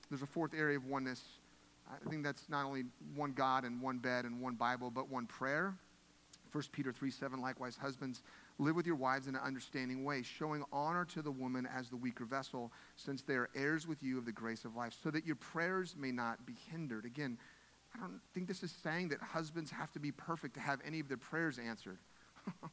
[0.08, 1.22] There's a fourth area of oneness
[1.90, 5.26] I think that's not only one God and one bed and one Bible, but one
[5.26, 5.74] prayer.
[6.52, 8.22] 1 Peter 3 7, likewise, husbands,
[8.58, 11.96] live with your wives in an understanding way, showing honor to the woman as the
[11.96, 15.24] weaker vessel, since they are heirs with you of the grace of life, so that
[15.24, 17.04] your prayers may not be hindered.
[17.04, 17.38] Again,
[17.94, 21.00] I don't think this is saying that husbands have to be perfect to have any
[21.00, 21.98] of their prayers answered.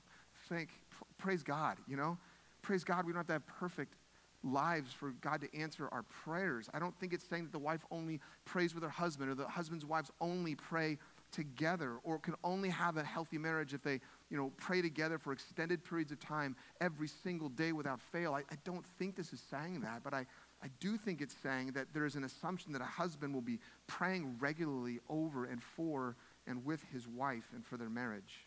[0.49, 0.69] Thank,
[1.17, 2.17] praise God, you know?
[2.61, 3.95] Praise God, we don't have to have perfect
[4.43, 6.69] lives for God to answer our prayers.
[6.73, 9.47] I don't think it's saying that the wife only prays with her husband or the
[9.47, 10.97] husband's wives only pray
[11.31, 13.99] together or can only have a healthy marriage if they
[14.29, 18.39] you know pray together for extended periods of time every single day without fail I,
[18.49, 20.25] I don't think this is saying that but I,
[20.63, 23.59] I do think it's saying that there is an assumption that a husband will be
[23.85, 26.15] praying regularly over and for
[26.47, 28.45] and with his wife and for their marriage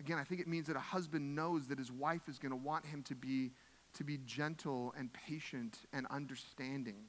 [0.00, 2.56] again i think it means that a husband knows that his wife is going to
[2.56, 3.50] want him to be
[3.94, 7.04] to be gentle and patient and understanding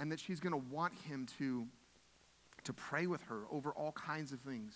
[0.00, 1.66] and that she's going to want him to
[2.64, 4.74] to pray with her over all kinds of things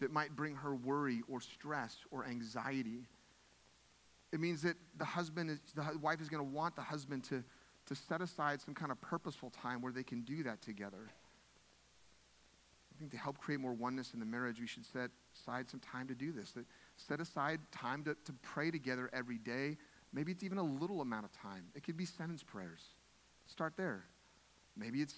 [0.00, 3.06] that might bring her worry or stress or anxiety.
[4.32, 7.42] It means that the husband is, the wife is going to want the husband to,
[7.86, 11.10] to set aside some kind of purposeful time where they can do that together.
[12.94, 15.80] I think to help create more oneness in the marriage, we should set aside some
[15.80, 16.50] time to do this.
[16.52, 19.76] That set aside time to, to pray together every day.
[20.12, 21.66] Maybe it's even a little amount of time.
[21.74, 22.82] It could be sentence prayers.
[23.46, 24.04] Start there.
[24.76, 25.14] Maybe it's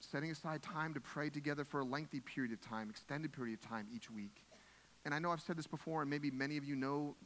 [0.00, 3.68] setting aside time to pray together for a lengthy period of time, extended period of
[3.68, 4.44] time each week.
[5.04, 7.16] And I know I've said this before, and maybe many of you know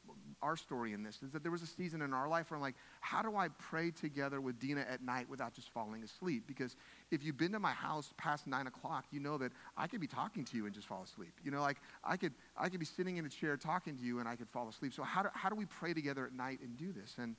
[0.43, 2.63] our story in this, is that there was a season in our life where I'm
[2.63, 6.45] like, how do I pray together with Dina at night without just falling asleep?
[6.47, 6.77] Because
[7.11, 10.07] if you've been to my house past nine o'clock, you know that I could be
[10.07, 11.33] talking to you and just fall asleep.
[11.45, 14.19] You know, like I could, I could be sitting in a chair talking to you
[14.19, 14.93] and I could fall asleep.
[14.95, 17.17] So how do, how do we pray together at night and do this?
[17.19, 17.37] And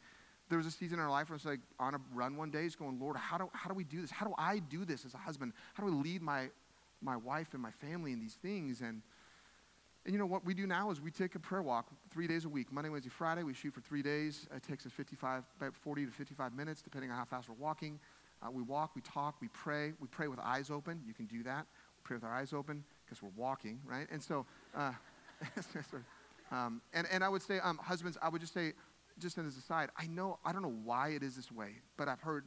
[0.49, 2.65] there was a season in our life where it's like on a run one day,
[2.65, 4.11] it's going, Lord, how do, how do we do this?
[4.11, 5.53] How do I do this as a husband?
[5.73, 6.49] How do I lead my,
[7.01, 8.81] my wife and my family in these things?
[8.81, 9.01] And,
[10.05, 12.45] and you know what we do now is we take a prayer walk three days
[12.45, 13.43] a week, Monday, Wednesday, Friday.
[13.43, 14.47] We shoot for three days.
[14.55, 17.99] It takes us 55, about 40 to 55 minutes, depending on how fast we're walking.
[18.41, 19.93] Uh, we walk, we talk, we pray.
[19.99, 21.01] We pray with eyes open.
[21.05, 21.67] You can do that.
[21.67, 24.07] We pray with our eyes open because we're walking, right?
[24.11, 24.93] And so, uh,
[26.51, 28.73] um, and, and I would say, um, husbands, I would just say,
[29.19, 32.07] just as an aside, I know, I don't know why it is this way, but
[32.07, 32.45] I've heard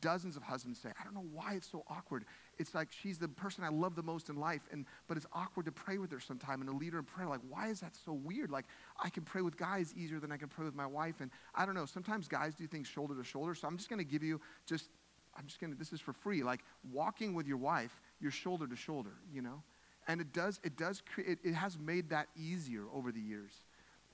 [0.00, 2.24] dozens of husbands say, I don't know why it's so awkward.
[2.58, 5.66] It's like she's the person I love the most in life, and but it's awkward
[5.66, 7.28] to pray with her sometime and to lead her in prayer.
[7.28, 8.50] Like, why is that so weird?
[8.50, 8.64] Like,
[9.02, 11.20] I can pray with guys easier than I can pray with my wife.
[11.20, 13.54] And I don't know, sometimes guys do things shoulder to shoulder.
[13.54, 14.90] So I'm just gonna give you just
[15.36, 16.42] I'm just gonna this is for free.
[16.42, 16.60] Like
[16.92, 19.62] walking with your wife, you're shoulder to shoulder, you know?
[20.08, 23.60] And it does, it does create it, it has made that easier over the years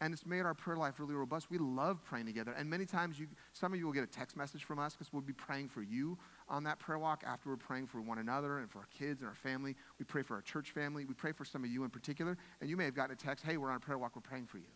[0.02, 1.48] and it's made our prayer life really robust.
[1.48, 2.52] We love praying together.
[2.58, 5.12] And many times, you, some of you will get a text message from us because
[5.12, 8.58] we'll be praying for you on that prayer walk after we're praying for one another
[8.58, 9.76] and for our kids and our family.
[10.00, 11.04] We pray for our church family.
[11.04, 12.36] We pray for some of you in particular.
[12.60, 14.46] And you may have gotten a text, hey, we're on a prayer walk, we're praying
[14.46, 14.66] for you.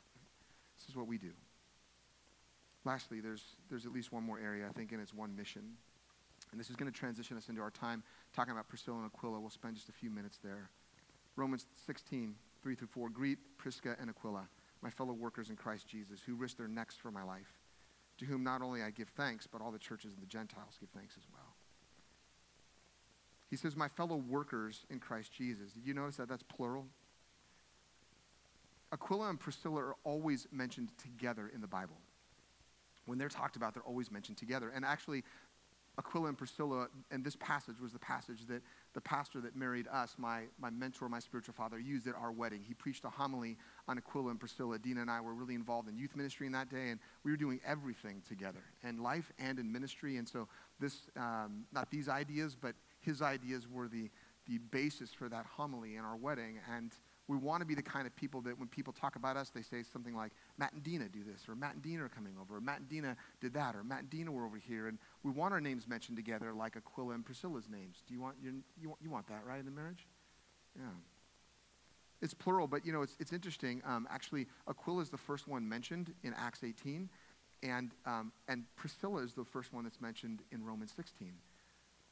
[0.79, 1.33] This is what we do.
[2.85, 5.63] Lastly, there's, there's at least one more area, I think, and it's one mission.
[6.53, 9.41] And this is going to transition us into our time talking about Priscilla and Aquila.
[9.41, 10.71] We'll spend just a few minutes there.
[11.35, 13.09] Romans 16, 3 through 4.
[13.09, 14.49] Greet Prisca and Aquila
[14.87, 17.59] my fellow workers in Christ Jesus, who risked their necks for my life,
[18.19, 20.91] to whom not only I give thanks, but all the churches of the Gentiles give
[20.91, 21.57] thanks as well.
[23.51, 25.73] He says, my fellow workers in Christ Jesus.
[25.73, 26.87] Did you notice that that's plural?
[28.93, 31.97] Aquila and Priscilla are always mentioned together in the Bible.
[33.07, 34.71] When they're talked about, they're always mentioned together.
[34.73, 35.25] And actually,
[35.99, 40.15] Aquila and Priscilla, and this passage was the passage that the pastor that married us,
[40.19, 42.63] my, my mentor, my spiritual father, used at our wedding.
[42.63, 43.57] He preached a homily
[43.89, 44.79] on Aquila and Priscilla.
[44.79, 47.37] Dina and I were really involved in youth ministry in that day, and we were
[47.37, 50.19] doing everything together, in life and in ministry.
[50.19, 54.11] And so this, um, not these ideas, but his ideas were the,
[54.47, 56.59] the basis for that homily in our wedding.
[56.75, 56.93] And
[57.29, 59.63] we want to be the kind of people that when people talk about us, they
[59.63, 62.57] say something like, Matt and Dina do this, or Matt and Dina are coming over,
[62.57, 64.87] or Matt and Dina did that, or Matt and Dina were over here.
[64.87, 68.03] And we want our names mentioned together like Aquila and Priscilla's names.
[68.07, 70.07] Do you want, you, you, want, you want that, right, in the marriage?
[70.77, 70.85] Yeah.
[72.23, 73.83] It's plural, but you know, it's, it's interesting.
[73.85, 77.09] Um, actually, Aquila is the first one mentioned in Acts 18,
[77.63, 81.33] and, um, and Priscilla is the first one that's mentioned in Romans 16.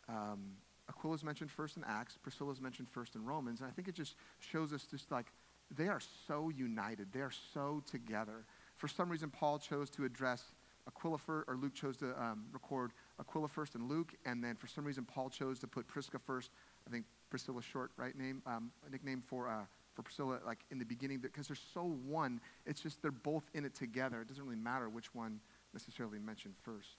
[0.09, 0.57] Um,
[0.89, 3.89] Aquila is mentioned first in Acts, Priscilla is mentioned first in Romans, and I think
[3.89, 5.27] it just shows us just like
[5.71, 8.45] they are so united, they are so together.
[8.77, 10.53] For some reason, Paul chose to address
[10.87, 14.67] Aquila first, or Luke chose to um, record Aquila first and Luke, and then for
[14.67, 16.51] some reason, Paul chose to put Prisca first.
[16.87, 20.85] I think Priscilla's short, right name, um, nickname for, uh, for Priscilla, like in the
[20.85, 22.41] beginning, because they're so one.
[22.67, 24.21] It's just they're both in it together.
[24.21, 25.41] It doesn't really matter which one
[25.73, 26.97] necessarily mentioned first.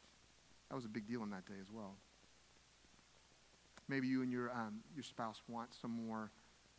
[0.70, 1.96] That was a big deal on that day as well.
[3.88, 6.32] Maybe you and your, um, your spouse want some more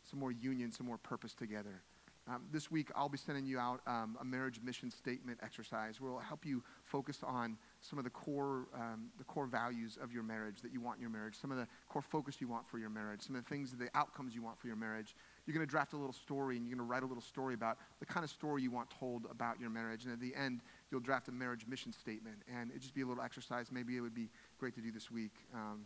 [0.09, 1.81] some more union, some more purpose together.
[2.29, 6.11] Um, this week, I'll be sending you out um, a marriage mission statement exercise where
[6.11, 10.23] will help you focus on some of the core, um, the core values of your
[10.23, 12.79] marriage that you want in your marriage, some of the core focus you want for
[12.79, 15.15] your marriage, some of the things, the outcomes you want for your marriage.
[15.45, 17.53] You're going to draft a little story and you're going to write a little story
[17.53, 20.03] about the kind of story you want told about your marriage.
[20.03, 20.59] And at the end,
[20.91, 22.35] you'll draft a marriage mission statement.
[22.53, 23.71] And it'd just be a little exercise.
[23.71, 24.27] Maybe it would be
[24.59, 25.31] great to do this week.
[25.53, 25.85] Um,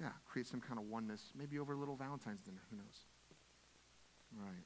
[0.00, 2.62] yeah, create some kind of oneness, maybe over a little Valentine's dinner.
[2.70, 3.04] Who knows?
[4.38, 4.64] All right.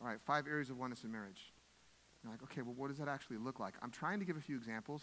[0.00, 1.52] All right, five areas of oneness in marriage.
[2.22, 3.74] You're like, okay, well, what does that actually look like?
[3.82, 5.02] I'm trying to give a few examples,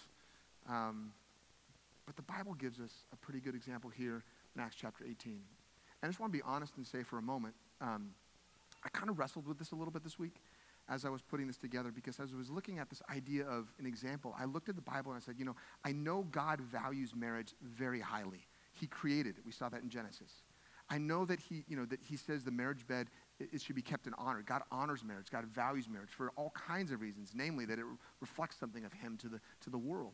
[0.70, 1.12] um,
[2.06, 4.24] but the Bible gives us a pretty good example here
[4.56, 5.34] in Acts chapter 18.
[5.34, 5.42] And
[6.04, 8.12] I just want to be honest and say for a moment, um,
[8.84, 10.36] I kind of wrestled with this a little bit this week
[10.90, 13.72] as I was putting this together because as I was looking at this idea of
[13.80, 16.62] an example, I looked at the Bible and I said, you know, I know God
[16.62, 18.48] values marriage very highly.
[18.74, 19.46] He created it.
[19.46, 20.44] We saw that in Genesis.
[20.90, 23.08] I know that he, you know, that he says the marriage bed
[23.40, 24.44] it, should be kept in honor.
[24.46, 25.28] God honors marriage.
[25.32, 27.86] God values marriage for all kinds of reasons, namely that it
[28.22, 30.14] reflects something of him to the, to the world.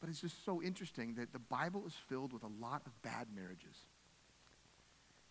[0.00, 3.28] But it's just so interesting that the Bible is filled with a lot of bad
[3.34, 3.86] marriages.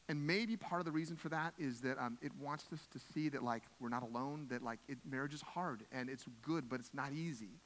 [0.10, 3.00] And maybe part of the reason for that is that um, it wants us to
[3.14, 6.68] see that like we're not alone, that like it, marriage is hard and it's good,
[6.68, 7.62] but it's not easy.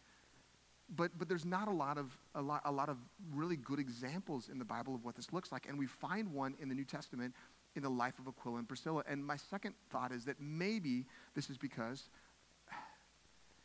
[0.94, 2.98] But, but there's not a lot, of, a, lot, a lot of
[3.34, 5.68] really good examples in the Bible of what this looks like.
[5.70, 7.34] And we find one in the New Testament
[7.78, 9.04] in the life of Aquila and Priscilla.
[9.08, 12.10] And my second thought is that maybe this is because,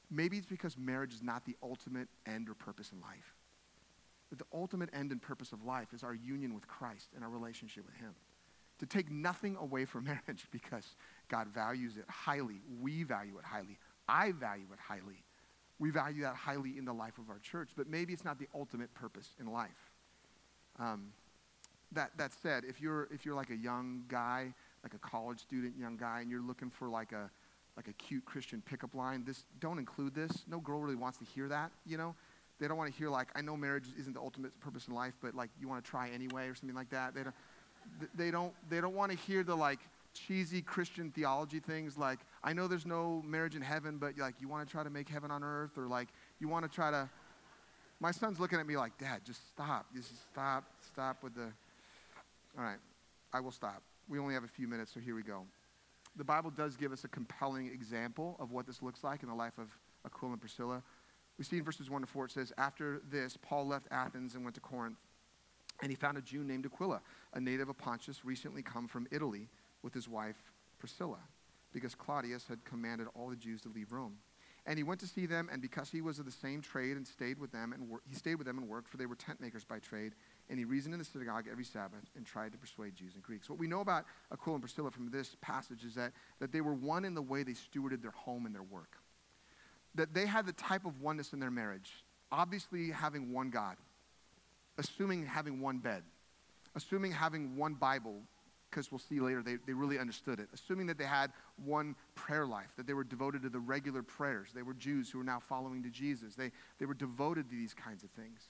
[0.09, 3.35] maybe it's because marriage is not the ultimate end or purpose in life.
[4.31, 7.31] That the ultimate end and purpose of life is our union with Christ and our
[7.31, 8.15] relationship with Him.
[8.79, 10.95] To take nothing away from marriage because
[11.29, 12.61] God values it highly.
[12.81, 13.79] We value it highly.
[14.09, 15.25] I value it highly.
[15.79, 18.49] We value that highly in the life of our church, but maybe it's not the
[18.55, 19.93] ultimate purpose in life.
[20.79, 21.13] Um,
[21.93, 25.77] that, that said, if you're, if you're like a young guy, like a college student,
[25.77, 27.31] young guy, and you're looking for like a,
[27.77, 30.45] like a cute Christian pickup line, this, don't include this.
[30.49, 32.15] No girl really wants to hear that, you know?
[32.59, 35.15] They don't want to hear like, I know marriage isn't the ultimate purpose in life,
[35.23, 37.15] but like you want to try anyway or something like that.
[37.15, 37.35] They don't,
[38.15, 39.81] they don't, they don't want to hear the like
[40.15, 44.49] cheesy Christian theology things like, I know there's no marriage in heaven, but like you
[44.49, 46.09] want to try to make heaven on earth or like
[46.41, 47.09] you want to try to,
[48.01, 49.87] my son's looking at me like, Dad, just stop.
[49.95, 51.53] Just stop, stop with the,
[52.57, 52.79] all right,
[53.33, 53.83] I will stop.
[54.09, 55.45] We only have a few minutes, so here we go.
[56.17, 59.35] The Bible does give us a compelling example of what this looks like in the
[59.35, 59.69] life of
[60.05, 60.83] Aquila and Priscilla.
[61.37, 64.43] We see in verses 1 to 4, it says, After this, Paul left Athens and
[64.43, 64.97] went to Corinth,
[65.81, 67.01] and he found a Jew named Aquila,
[67.35, 69.49] a native of Pontus, recently come from Italy
[69.83, 71.19] with his wife Priscilla,
[71.73, 74.17] because Claudius had commanded all the Jews to leave Rome.
[74.67, 77.07] And he went to see them, and because he was of the same trade and
[77.07, 79.41] stayed with them, and wor- he stayed with them and worked, for they were tent
[79.41, 80.15] makers by trade,
[80.51, 83.49] and he reasoned in the synagogue every Sabbath and tried to persuade Jews and Greeks.
[83.49, 86.75] What we know about Aquila and Priscilla from this passage is that, that they were
[86.75, 88.99] one in the way they stewarded their home and their work.
[89.95, 93.77] That they had the type of oneness in their marriage, obviously having one God,
[94.79, 96.03] assuming having one bed,
[96.75, 98.23] assuming having one Bible,
[98.71, 101.33] because we'll see later they, they really understood it, assuming that they had
[101.65, 104.51] one prayer life, that they were devoted to the regular prayers.
[104.55, 106.35] They were Jews who were now following to Jesus.
[106.35, 108.49] They, they were devoted to these kinds of things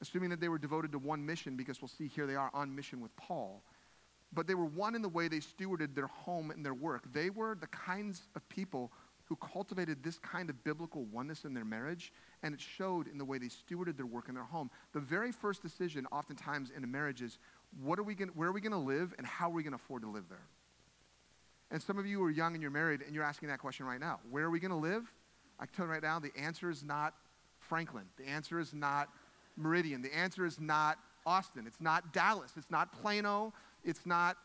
[0.00, 2.74] assuming that they were devoted to one mission, because we'll see here they are on
[2.74, 3.62] mission with Paul.
[4.32, 7.10] But they were one in the way they stewarded their home and their work.
[7.12, 8.92] They were the kinds of people
[9.26, 12.12] who cultivated this kind of biblical oneness in their marriage,
[12.44, 14.70] and it showed in the way they stewarded their work in their home.
[14.92, 17.38] The very first decision, oftentimes in a marriage, is
[17.82, 19.72] what are we gonna, where are we going to live and how are we going
[19.72, 20.46] to afford to live there?
[21.70, 23.98] And some of you are young and you're married and you're asking that question right
[23.98, 24.20] now.
[24.30, 25.10] Where are we going to live?
[25.58, 27.14] I tell you right now, the answer is not
[27.60, 28.04] Franklin.
[28.18, 29.08] The answer is not
[29.56, 30.02] Meridian?
[30.02, 31.66] The answer is not Austin.
[31.66, 32.52] It's not Dallas.
[32.58, 33.54] It's not Plano.
[33.82, 34.36] It's not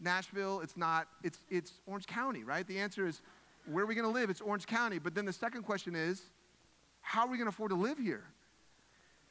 [0.00, 0.60] Nashville.
[0.60, 2.66] It's not, it's, it's Orange County, right?
[2.66, 3.20] The answer is,
[3.66, 4.30] where are we going to live?
[4.30, 4.98] It's Orange County.
[4.98, 6.22] But then the second question is,
[7.04, 8.24] how are we going to afford to live here?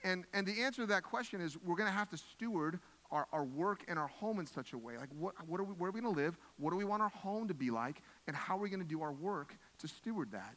[0.03, 2.79] And, and the answer to that question is, we're going to have to steward
[3.11, 4.97] our, our work and our home in such a way.
[4.97, 6.37] Like, what, what are we, where are we going to live?
[6.57, 8.01] What do we want our home to be like?
[8.27, 10.55] And how are we going to do our work to steward that?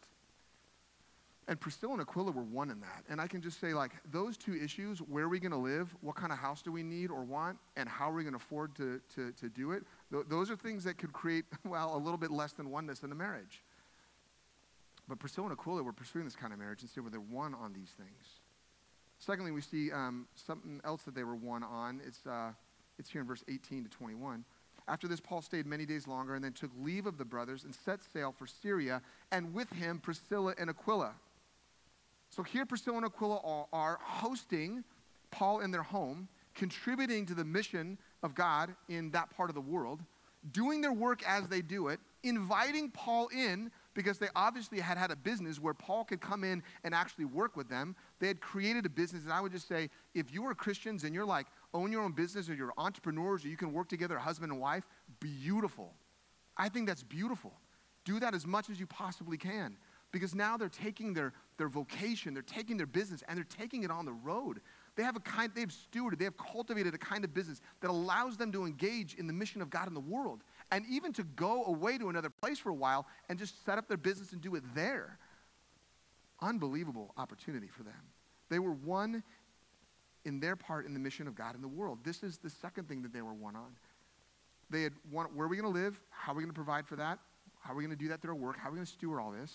[1.48, 3.05] And Priscilla and Aquila were one in that.
[3.09, 5.95] And I can just say, like, those two issues where are we going to live?
[6.01, 7.57] What kind of house do we need or want?
[7.76, 9.84] And how are we going to afford to, to, to do it?
[10.11, 13.12] Th- those are things that could create, well, a little bit less than oneness in
[13.12, 13.62] a marriage.
[15.09, 17.54] But Priscilla and Aquila were pursuing this kind of marriage and so were they one
[17.54, 18.40] on these things.
[19.18, 22.00] Secondly, we see um, something else that they were one on.
[22.07, 22.50] It's, uh,
[22.98, 24.44] it's here in verse 18 to 21.
[24.88, 27.74] After this, Paul stayed many days longer and then took leave of the brothers and
[27.74, 29.00] set sail for Syria,
[29.32, 31.14] and with him Priscilla and Aquila
[32.30, 34.84] so here, Priscilla and Aquila are, are hosting
[35.30, 39.61] Paul in their home, contributing to the mission of God in that part of the
[39.61, 40.00] world,
[40.52, 45.11] doing their work as they do it, inviting Paul in because they obviously had had
[45.11, 47.97] a business where Paul could come in and actually work with them.
[48.20, 51.14] They had created a business, and I would just say, if you are Christians and
[51.14, 54.53] you're like, own your own business or you're entrepreneurs or you can work together, husband
[54.53, 54.84] and wife,
[55.18, 55.94] beautiful.
[56.59, 57.55] I think that's beautiful.
[58.05, 59.78] Do that as much as you possibly can
[60.12, 63.90] because now they're taking their, their vocation, they're taking their business, and they're taking it
[63.90, 64.61] on the road.
[64.94, 68.36] They have a kind, they've stewarded, they have cultivated a kind of business that allows
[68.36, 71.64] them to engage in the mission of God in the world and even to go
[71.64, 74.55] away to another place for a while and just set up their business and do
[74.55, 75.19] it there.
[76.41, 77.95] Unbelievable opportunity for them.
[78.49, 79.23] They were one
[80.25, 82.01] in their part in the mission of God in the world.
[82.05, 83.77] This is the second thing that they were one on.
[84.69, 86.01] They had one, where are we going to live?
[86.11, 87.21] How are we going to provide for that?
[87.61, 88.59] How are we going to do that through our work?
[88.59, 89.53] How are we going to steward all this?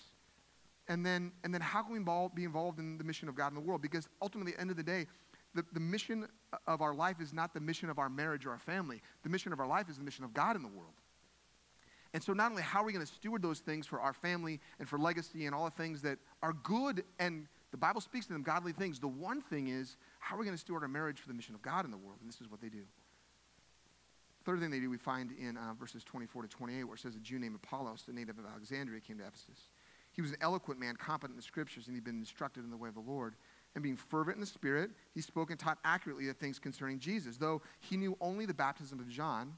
[0.88, 3.48] And then, and then how can we involve, be involved in the mission of God
[3.48, 3.82] in the world?
[3.82, 5.06] Because ultimately, at the end of the day,
[5.54, 6.26] the, the mission
[6.66, 9.02] of our life is not the mission of our marriage or our family.
[9.22, 10.94] The mission of our life is the mission of God in the world.
[12.14, 14.60] And so, not only how are we going to steward those things for our family
[14.78, 18.34] and for legacy and all the things that are good and the Bible speaks to
[18.34, 21.20] them, godly things, the one thing is how are we going to steward our marriage
[21.20, 22.18] for the mission of God in the world?
[22.20, 22.82] And this is what they do.
[24.44, 27.14] Third thing they do, we find in uh, verses 24 to 28, where it says
[27.14, 29.70] a Jew named Apollos, a native of Alexandria, came to Ephesus.
[30.10, 32.76] He was an eloquent man, competent in the scriptures, and he'd been instructed in the
[32.76, 33.34] way of the Lord
[33.74, 37.36] and being fervent in the Spirit, he spoke and taught accurately the things concerning Jesus.
[37.36, 39.56] Though he knew only the baptism of John,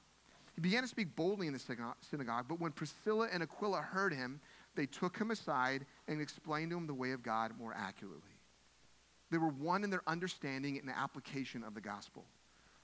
[0.54, 1.58] he began to speak boldly in the
[2.00, 2.46] synagogue.
[2.48, 4.40] But when Priscilla and Aquila heard him,
[4.76, 8.20] they took him aside and explained to him the way of God more accurately.
[9.30, 12.24] They were one in their understanding and application of the gospel.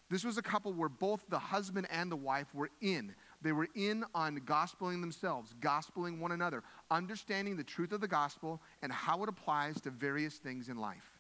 [0.09, 3.15] This was a couple where both the husband and the wife were in.
[3.43, 8.61] They were in on gospeling themselves, gospeling one another, understanding the truth of the gospel
[8.83, 11.19] and how it applies to various things in life.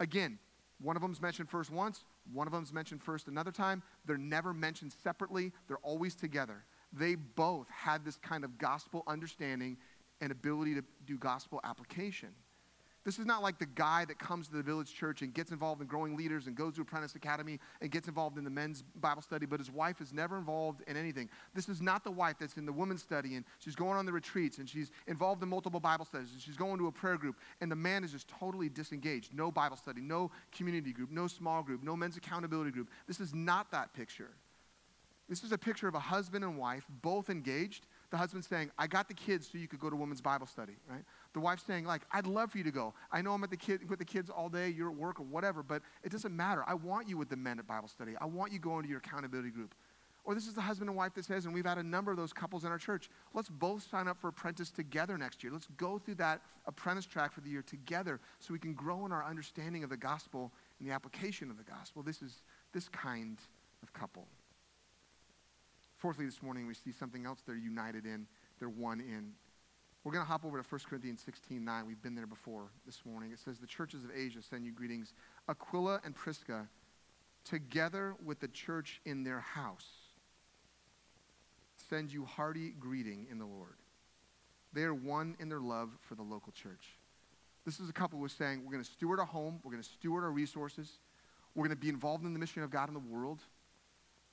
[0.00, 0.40] Again,
[0.80, 3.82] one of them's mentioned first once, one of them's mentioned first another time.
[4.06, 6.64] They're never mentioned separately, they're always together.
[6.92, 9.76] They both had this kind of gospel understanding
[10.20, 12.30] and ability to do gospel application.
[13.08, 15.80] This is not like the guy that comes to the village church and gets involved
[15.80, 19.22] in growing leaders and goes to Apprentice Academy and gets involved in the men's Bible
[19.22, 21.30] study, but his wife is never involved in anything.
[21.54, 24.12] This is not the wife that's in the women's study and she's going on the
[24.12, 27.36] retreats and she's involved in multiple Bible studies and she's going to a prayer group
[27.62, 29.32] and the man is just totally disengaged.
[29.32, 32.90] No Bible study, no community group, no small group, no men's accountability group.
[33.06, 34.32] This is not that picture.
[35.30, 37.86] This is a picture of a husband and wife both engaged.
[38.10, 40.76] The husband saying, I got the kids so you could go to women's Bible study,
[40.88, 41.04] right?
[41.34, 42.94] The wife's saying, like, I'd love for you to go.
[43.12, 45.24] I know I'm at the kid, with the kids all day, you're at work or
[45.24, 46.64] whatever, but it doesn't matter.
[46.66, 48.14] I want you with the men at Bible study.
[48.20, 49.74] I want you going to your accountability group.
[50.24, 52.18] Or this is the husband and wife that says, and we've had a number of
[52.18, 55.50] those couples in our church, let's both sign up for apprentice together next year.
[55.50, 59.12] Let's go through that apprentice track for the year together so we can grow in
[59.12, 62.02] our understanding of the gospel and the application of the gospel.
[62.02, 62.42] This is
[62.74, 63.38] this kind
[63.82, 64.26] of couple.
[65.96, 68.26] Fourthly, this morning we see something else they're united in,
[68.58, 69.32] they're one in.
[70.04, 71.86] We're going to hop over to 1 Corinthians 16 9.
[71.86, 73.32] We've been there before this morning.
[73.32, 75.12] It says, The churches of Asia send you greetings.
[75.48, 76.68] Aquila and Prisca,
[77.44, 79.86] together with the church in their house,
[81.90, 83.74] send you hearty greeting in the Lord.
[84.72, 86.96] They are one in their love for the local church.
[87.64, 89.82] This is a couple who was saying, We're going to steward our home, we're going
[89.82, 90.98] to steward our resources,
[91.54, 93.40] we're going to be involved in the mission of God in the world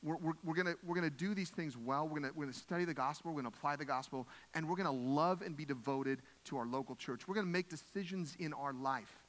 [0.05, 2.07] we're, we're, we're going we're gonna do these things well.
[2.07, 3.31] We're going we're gonna study the gospel.
[3.31, 4.27] We're going to apply the gospel.
[4.53, 7.27] And we're going to love and be devoted to our local church.
[7.27, 9.23] We're going to make decisions in our life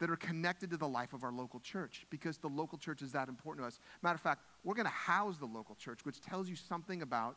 [0.00, 3.12] that are connected to the life of our local church because the local church is
[3.12, 3.80] that important to us.
[4.02, 7.36] Matter of fact, we're going to house the local church, which tells you something about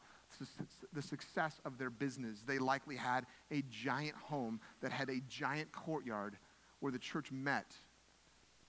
[0.94, 2.44] the success of their business.
[2.46, 6.38] They likely had a giant home that had a giant courtyard
[6.80, 7.76] where the church met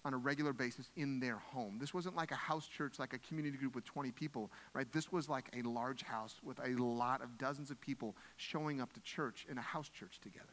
[0.05, 1.79] on a regular basis in their home.
[1.79, 4.91] This wasn't like a house church, like a community group with 20 people, right?
[4.93, 8.93] This was like a large house with a lot of dozens of people showing up
[8.95, 10.47] to church in a house church together.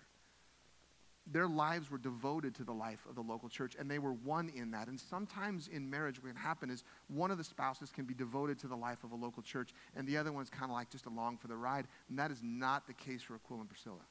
[1.32, 4.50] Their lives were devoted to the life of the local church, and they were one
[4.56, 4.88] in that.
[4.88, 8.58] And sometimes in marriage, what can happen is one of the spouses can be devoted
[8.60, 11.06] to the life of a local church, and the other one's kind of like just
[11.06, 11.88] along for the ride.
[12.10, 14.02] And that is not the case for Aquila and Priscilla.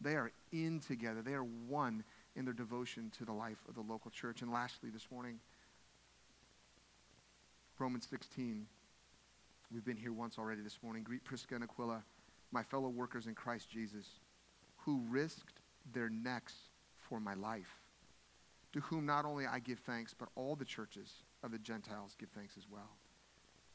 [0.00, 2.04] They are in together, they are one
[2.36, 4.42] in their devotion to the life of the local church.
[4.42, 5.40] And lastly, this morning,
[7.78, 8.66] Romans 16.
[9.72, 11.02] We've been here once already this morning.
[11.02, 12.02] Greet Prisca and Aquila,
[12.52, 14.06] my fellow workers in Christ Jesus,
[14.76, 15.60] who risked
[15.92, 16.54] their necks
[17.08, 17.80] for my life,
[18.72, 22.30] to whom not only I give thanks, but all the churches of the Gentiles give
[22.30, 22.90] thanks as well.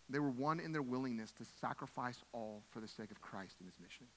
[0.09, 3.68] They were one in their willingness to sacrifice all for the sake of Christ and
[3.68, 4.07] his mission.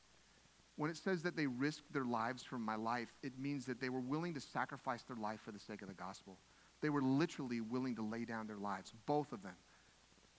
[0.77, 3.89] When it says that they risked their lives for my life, it means that they
[3.89, 6.37] were willing to sacrifice their life for the sake of the gospel.
[6.81, 9.55] They were literally willing to lay down their lives, both of them.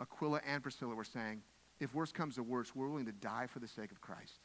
[0.02, 1.42] Aquila and Priscilla were saying,
[1.80, 4.40] if worse comes to worse, we're willing to die for the sake of Christ.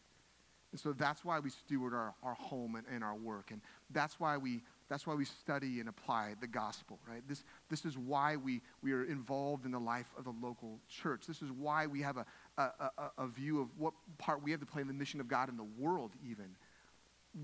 [0.72, 3.50] And so that's why we steward our, our home and, and our work.
[3.50, 3.60] And
[3.90, 7.22] that's why we that's why we study and apply the gospel, right?
[7.28, 11.28] This, this is why we, we are involved in the life of the local church.
[11.28, 12.26] This is why we have a,
[12.60, 15.28] a, a, a view of what part we have to play in the mission of
[15.28, 16.56] God in the world, even.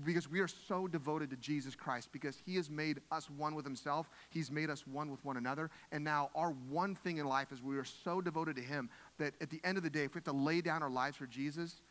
[0.05, 3.65] Because we are so devoted to Jesus Christ, because He has made us one with
[3.65, 5.69] Himself, He's made us one with one another.
[5.91, 9.33] And now, our one thing in life is we are so devoted to Him that
[9.39, 11.25] at the end of the day, if we have to lay down our lives for
[11.25, 11.81] Jesus,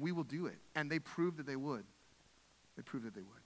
[0.00, 0.56] we will do it.
[0.74, 1.84] And they proved that they would.
[2.76, 3.45] They proved that they would.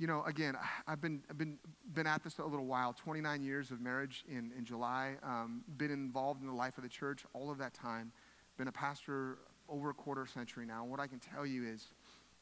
[0.00, 0.56] You know, again,
[0.88, 1.58] I've been, I've been,
[1.92, 5.90] been at this a little while 29 years of marriage in, in July, um, been
[5.90, 8.10] involved in the life of the church all of that time,
[8.56, 9.36] been a pastor
[9.68, 10.80] over a quarter century now.
[10.80, 11.88] And what I can tell you is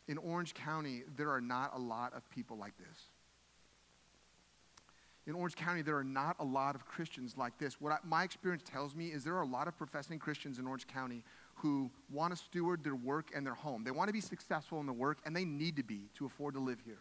[0.07, 2.97] in Orange County, there are not a lot of people like this.
[5.27, 7.81] In Orange County, there are not a lot of Christians like this.
[7.81, 10.67] What I, my experience tells me is there are a lot of professing Christians in
[10.69, 11.25] Orange County
[11.57, 13.83] who want to steward their work and their home.
[13.83, 16.55] They want to be successful in the work, and they need to be to afford
[16.55, 17.01] to live here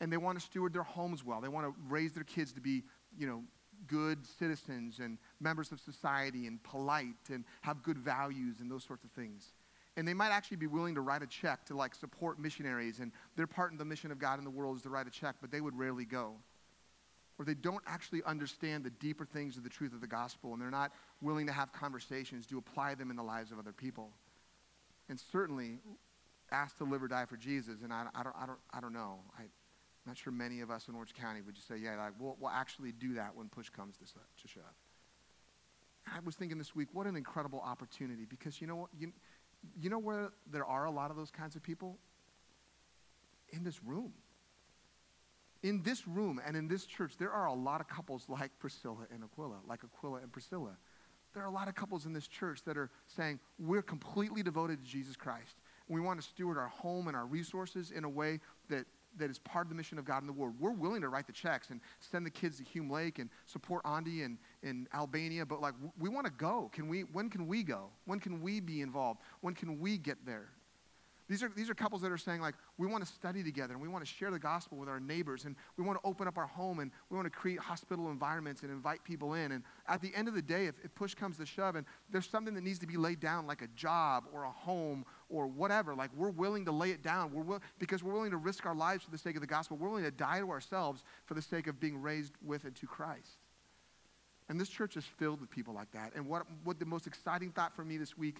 [0.00, 1.40] and they want to steward their homes well.
[1.40, 2.84] They want to raise their kids to be,
[3.16, 3.42] you know,
[3.86, 9.04] good citizens and members of society and polite and have good values and those sorts
[9.04, 9.52] of things.
[9.96, 13.12] And they might actually be willing to write a check to like support missionaries and
[13.36, 15.36] their part in the mission of God in the world is to write a check,
[15.40, 16.34] but they would rarely go.
[17.38, 20.62] Or they don't actually understand the deeper things of the truth of the gospel and
[20.62, 24.10] they're not willing to have conversations to apply them in the lives of other people.
[25.08, 25.78] And certainly
[26.50, 28.92] ask to live or die for Jesus, and I, I, don't, I, don't, I don't
[28.92, 29.18] know.
[29.38, 29.42] I,
[30.08, 32.34] I'm not sure many of us in Orange County would just say, yeah, like, we'll,
[32.40, 34.62] we'll actually do that when push comes to, to shove.
[36.06, 38.88] I was thinking this week, what an incredible opportunity because you know what?
[38.98, 39.12] You,
[39.78, 41.98] you know where there are a lot of those kinds of people?
[43.50, 44.14] In this room.
[45.62, 49.06] In this room and in this church, there are a lot of couples like Priscilla
[49.12, 50.78] and Aquila, like Aquila and Priscilla.
[51.34, 54.82] There are a lot of couples in this church that are saying, we're completely devoted
[54.82, 55.56] to Jesus Christ.
[55.86, 58.40] We want to steward our home and our resources in a way
[58.70, 58.86] that
[59.16, 60.54] that is part of the mission of God in the world.
[60.58, 63.82] We're willing to write the checks and send the kids to Hume Lake and support
[63.84, 66.70] Andy in, in Albania, but like we want to go.
[66.72, 67.90] Can we, when can we go?
[68.04, 69.20] When can we be involved?
[69.40, 70.48] When can we get there?
[71.28, 73.82] These are, these are couples that are saying, like, we want to study together and
[73.82, 76.38] we want to share the gospel with our neighbors and we want to open up
[76.38, 79.52] our home and we want to create hospitable environments and invite people in.
[79.52, 82.28] And at the end of the day, if, if push comes to shove and there's
[82.28, 85.94] something that needs to be laid down, like a job or a home or whatever,
[85.94, 88.74] like, we're willing to lay it down we're will, because we're willing to risk our
[88.74, 89.76] lives for the sake of the gospel.
[89.76, 92.86] We're willing to die to ourselves for the sake of being raised with and to
[92.86, 93.36] Christ.
[94.48, 96.12] And this church is filled with people like that.
[96.14, 98.38] And what, what the most exciting thought for me this week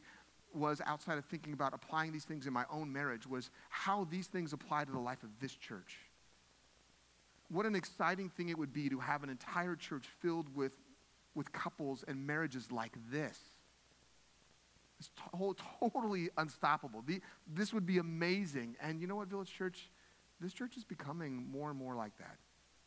[0.54, 4.26] was outside of thinking about applying these things in my own marriage was how these
[4.26, 5.98] things apply to the life of this church.
[7.50, 10.72] What an exciting thing it would be to have an entire church filled with,
[11.34, 13.38] with couples and marriages like this.
[14.98, 17.02] It's to- totally unstoppable.
[17.06, 18.76] The, this would be amazing.
[18.82, 19.90] And you know what, Village Church?
[20.40, 22.36] This church is becoming more and more like that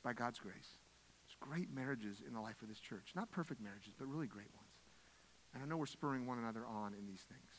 [0.03, 0.77] by God's grace.
[1.25, 3.11] There's great marriages in the life of this church.
[3.15, 4.67] Not perfect marriages, but really great ones.
[5.53, 7.50] And I know we're spurring one another on in these things.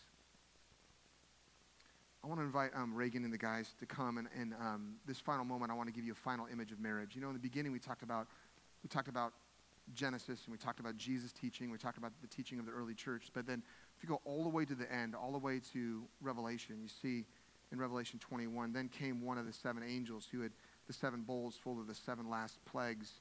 [2.24, 5.18] I want to invite um, Reagan and the guys to come, and, and um, this
[5.18, 7.16] final moment, I want to give you a final image of marriage.
[7.16, 8.28] You know, in the beginning, we talked about
[8.84, 9.32] we talked about
[9.92, 11.70] Genesis, and we talked about Jesus' teaching.
[11.70, 13.30] We talked about the teaching of the early church.
[13.34, 13.60] But then,
[13.96, 16.88] if you go all the way to the end, all the way to Revelation, you
[16.88, 17.26] see
[17.72, 20.52] in Revelation 21, then came one of the seven angels who had
[20.86, 23.14] the seven bowls full of the seven last plagues,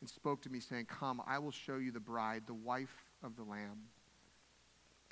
[0.00, 3.34] and spoke to me, saying, "Come, I will show you the bride, the wife of
[3.34, 3.88] the Lamb."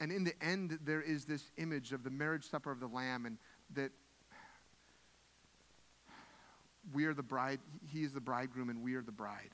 [0.01, 3.27] And in the end, there is this image of the marriage supper of the Lamb,
[3.27, 3.37] and
[3.75, 3.93] that
[6.93, 9.51] we are the bride, he is the bridegroom, and we are the bride.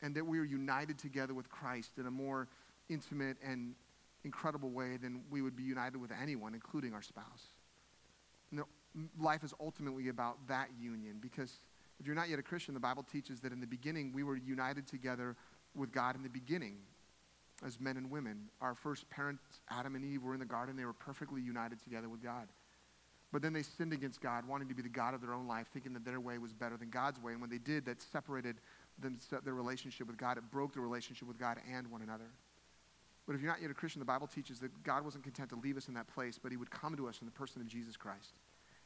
[0.00, 2.46] And that we are united together with Christ in a more
[2.88, 3.74] intimate and
[4.24, 7.48] incredible way than we would be united with anyone, including our spouse.
[8.52, 8.64] Know,
[9.18, 11.52] life is ultimately about that union because
[11.98, 14.36] if you're not yet a Christian, the Bible teaches that in the beginning we were
[14.36, 15.36] united together
[15.74, 16.76] with God in the beginning
[17.64, 18.48] as men and women.
[18.60, 20.76] Our first parents, Adam and Eve, were in the garden.
[20.76, 22.48] They were perfectly united together with God.
[23.30, 25.66] But then they sinned against God, wanting to be the God of their own life,
[25.72, 27.32] thinking that their way was better than God's way.
[27.32, 28.56] And when they did, that separated
[28.98, 30.38] them, their relationship with God.
[30.38, 32.30] It broke the relationship with God and one another.
[33.26, 35.56] But if you're not yet a Christian, the Bible teaches that God wasn't content to
[35.56, 37.68] leave us in that place, but He would come to us in the person of
[37.68, 38.32] Jesus Christ.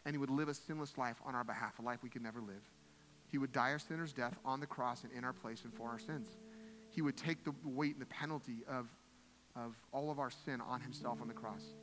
[0.05, 2.41] And He would live a sinless life on our behalf, a life we could never
[2.41, 2.63] live.
[3.29, 5.89] He would die our sinner's death on the cross and in our place and for
[5.89, 6.29] our sins
[6.95, 8.87] he would take the weight and the penalty of,
[9.57, 11.75] of all of our sin on himself on the cross.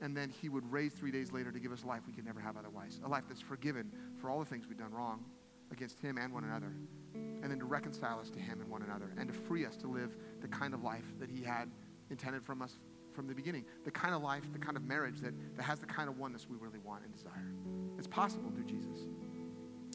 [0.00, 2.40] And then he would raise three days later to give us life we could never
[2.40, 3.00] have otherwise.
[3.04, 3.90] A life that's forgiven
[4.20, 5.24] for all the things we've done wrong
[5.70, 6.72] against him and one another.
[7.14, 9.86] and then to reconcile us to Him and one another, and to free us to
[9.88, 11.70] live the kind of life that He had
[12.10, 12.78] intended from us
[13.12, 13.64] from the beginning.
[13.84, 16.46] The kind of life, the kind of marriage that, that has the kind of oneness
[16.48, 17.52] we really want and desire.
[17.98, 19.08] It's possible through Jesus.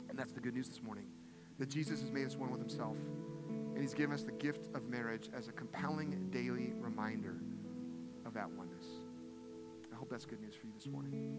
[0.09, 1.05] And that's the good news this morning
[1.57, 2.97] that Jesus has made us one with Himself.
[3.77, 7.35] And He's given us the gift of marriage as a compelling daily reminder
[8.25, 8.87] of that oneness.
[9.93, 11.37] I hope that's good news for you this morning.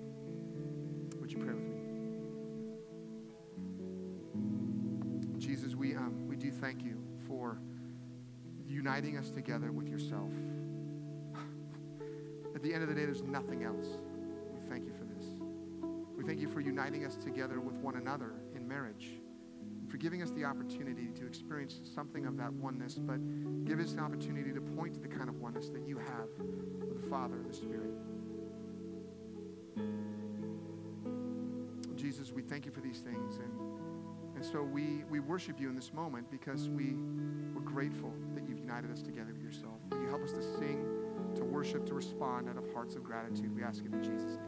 [1.20, 1.74] Would you pray with me?
[5.40, 7.58] Jesus, we, um, we do thank you for
[8.68, 10.30] uniting us together with yourself.
[12.54, 13.88] At the end of the day, there's nothing else.
[14.54, 15.26] We thank you for this.
[16.16, 19.08] We thank you for uniting us together with one another in marriage,
[19.98, 23.18] for giving us the opportunity to experience something of that oneness, but
[23.64, 26.28] give us the opportunity to point to the kind of oneness that you have
[26.78, 27.90] with the Father and the Spirit.
[31.96, 33.38] Jesus, we thank you for these things.
[33.38, 33.52] And,
[34.36, 36.94] and so we, we worship you in this moment because we,
[37.54, 39.80] we're grateful that you've united us together with yourself.
[39.90, 40.86] Will you help us to sing,
[41.34, 43.54] to worship, to respond out of hearts of gratitude?
[43.54, 44.47] We ask it in Jesus' name.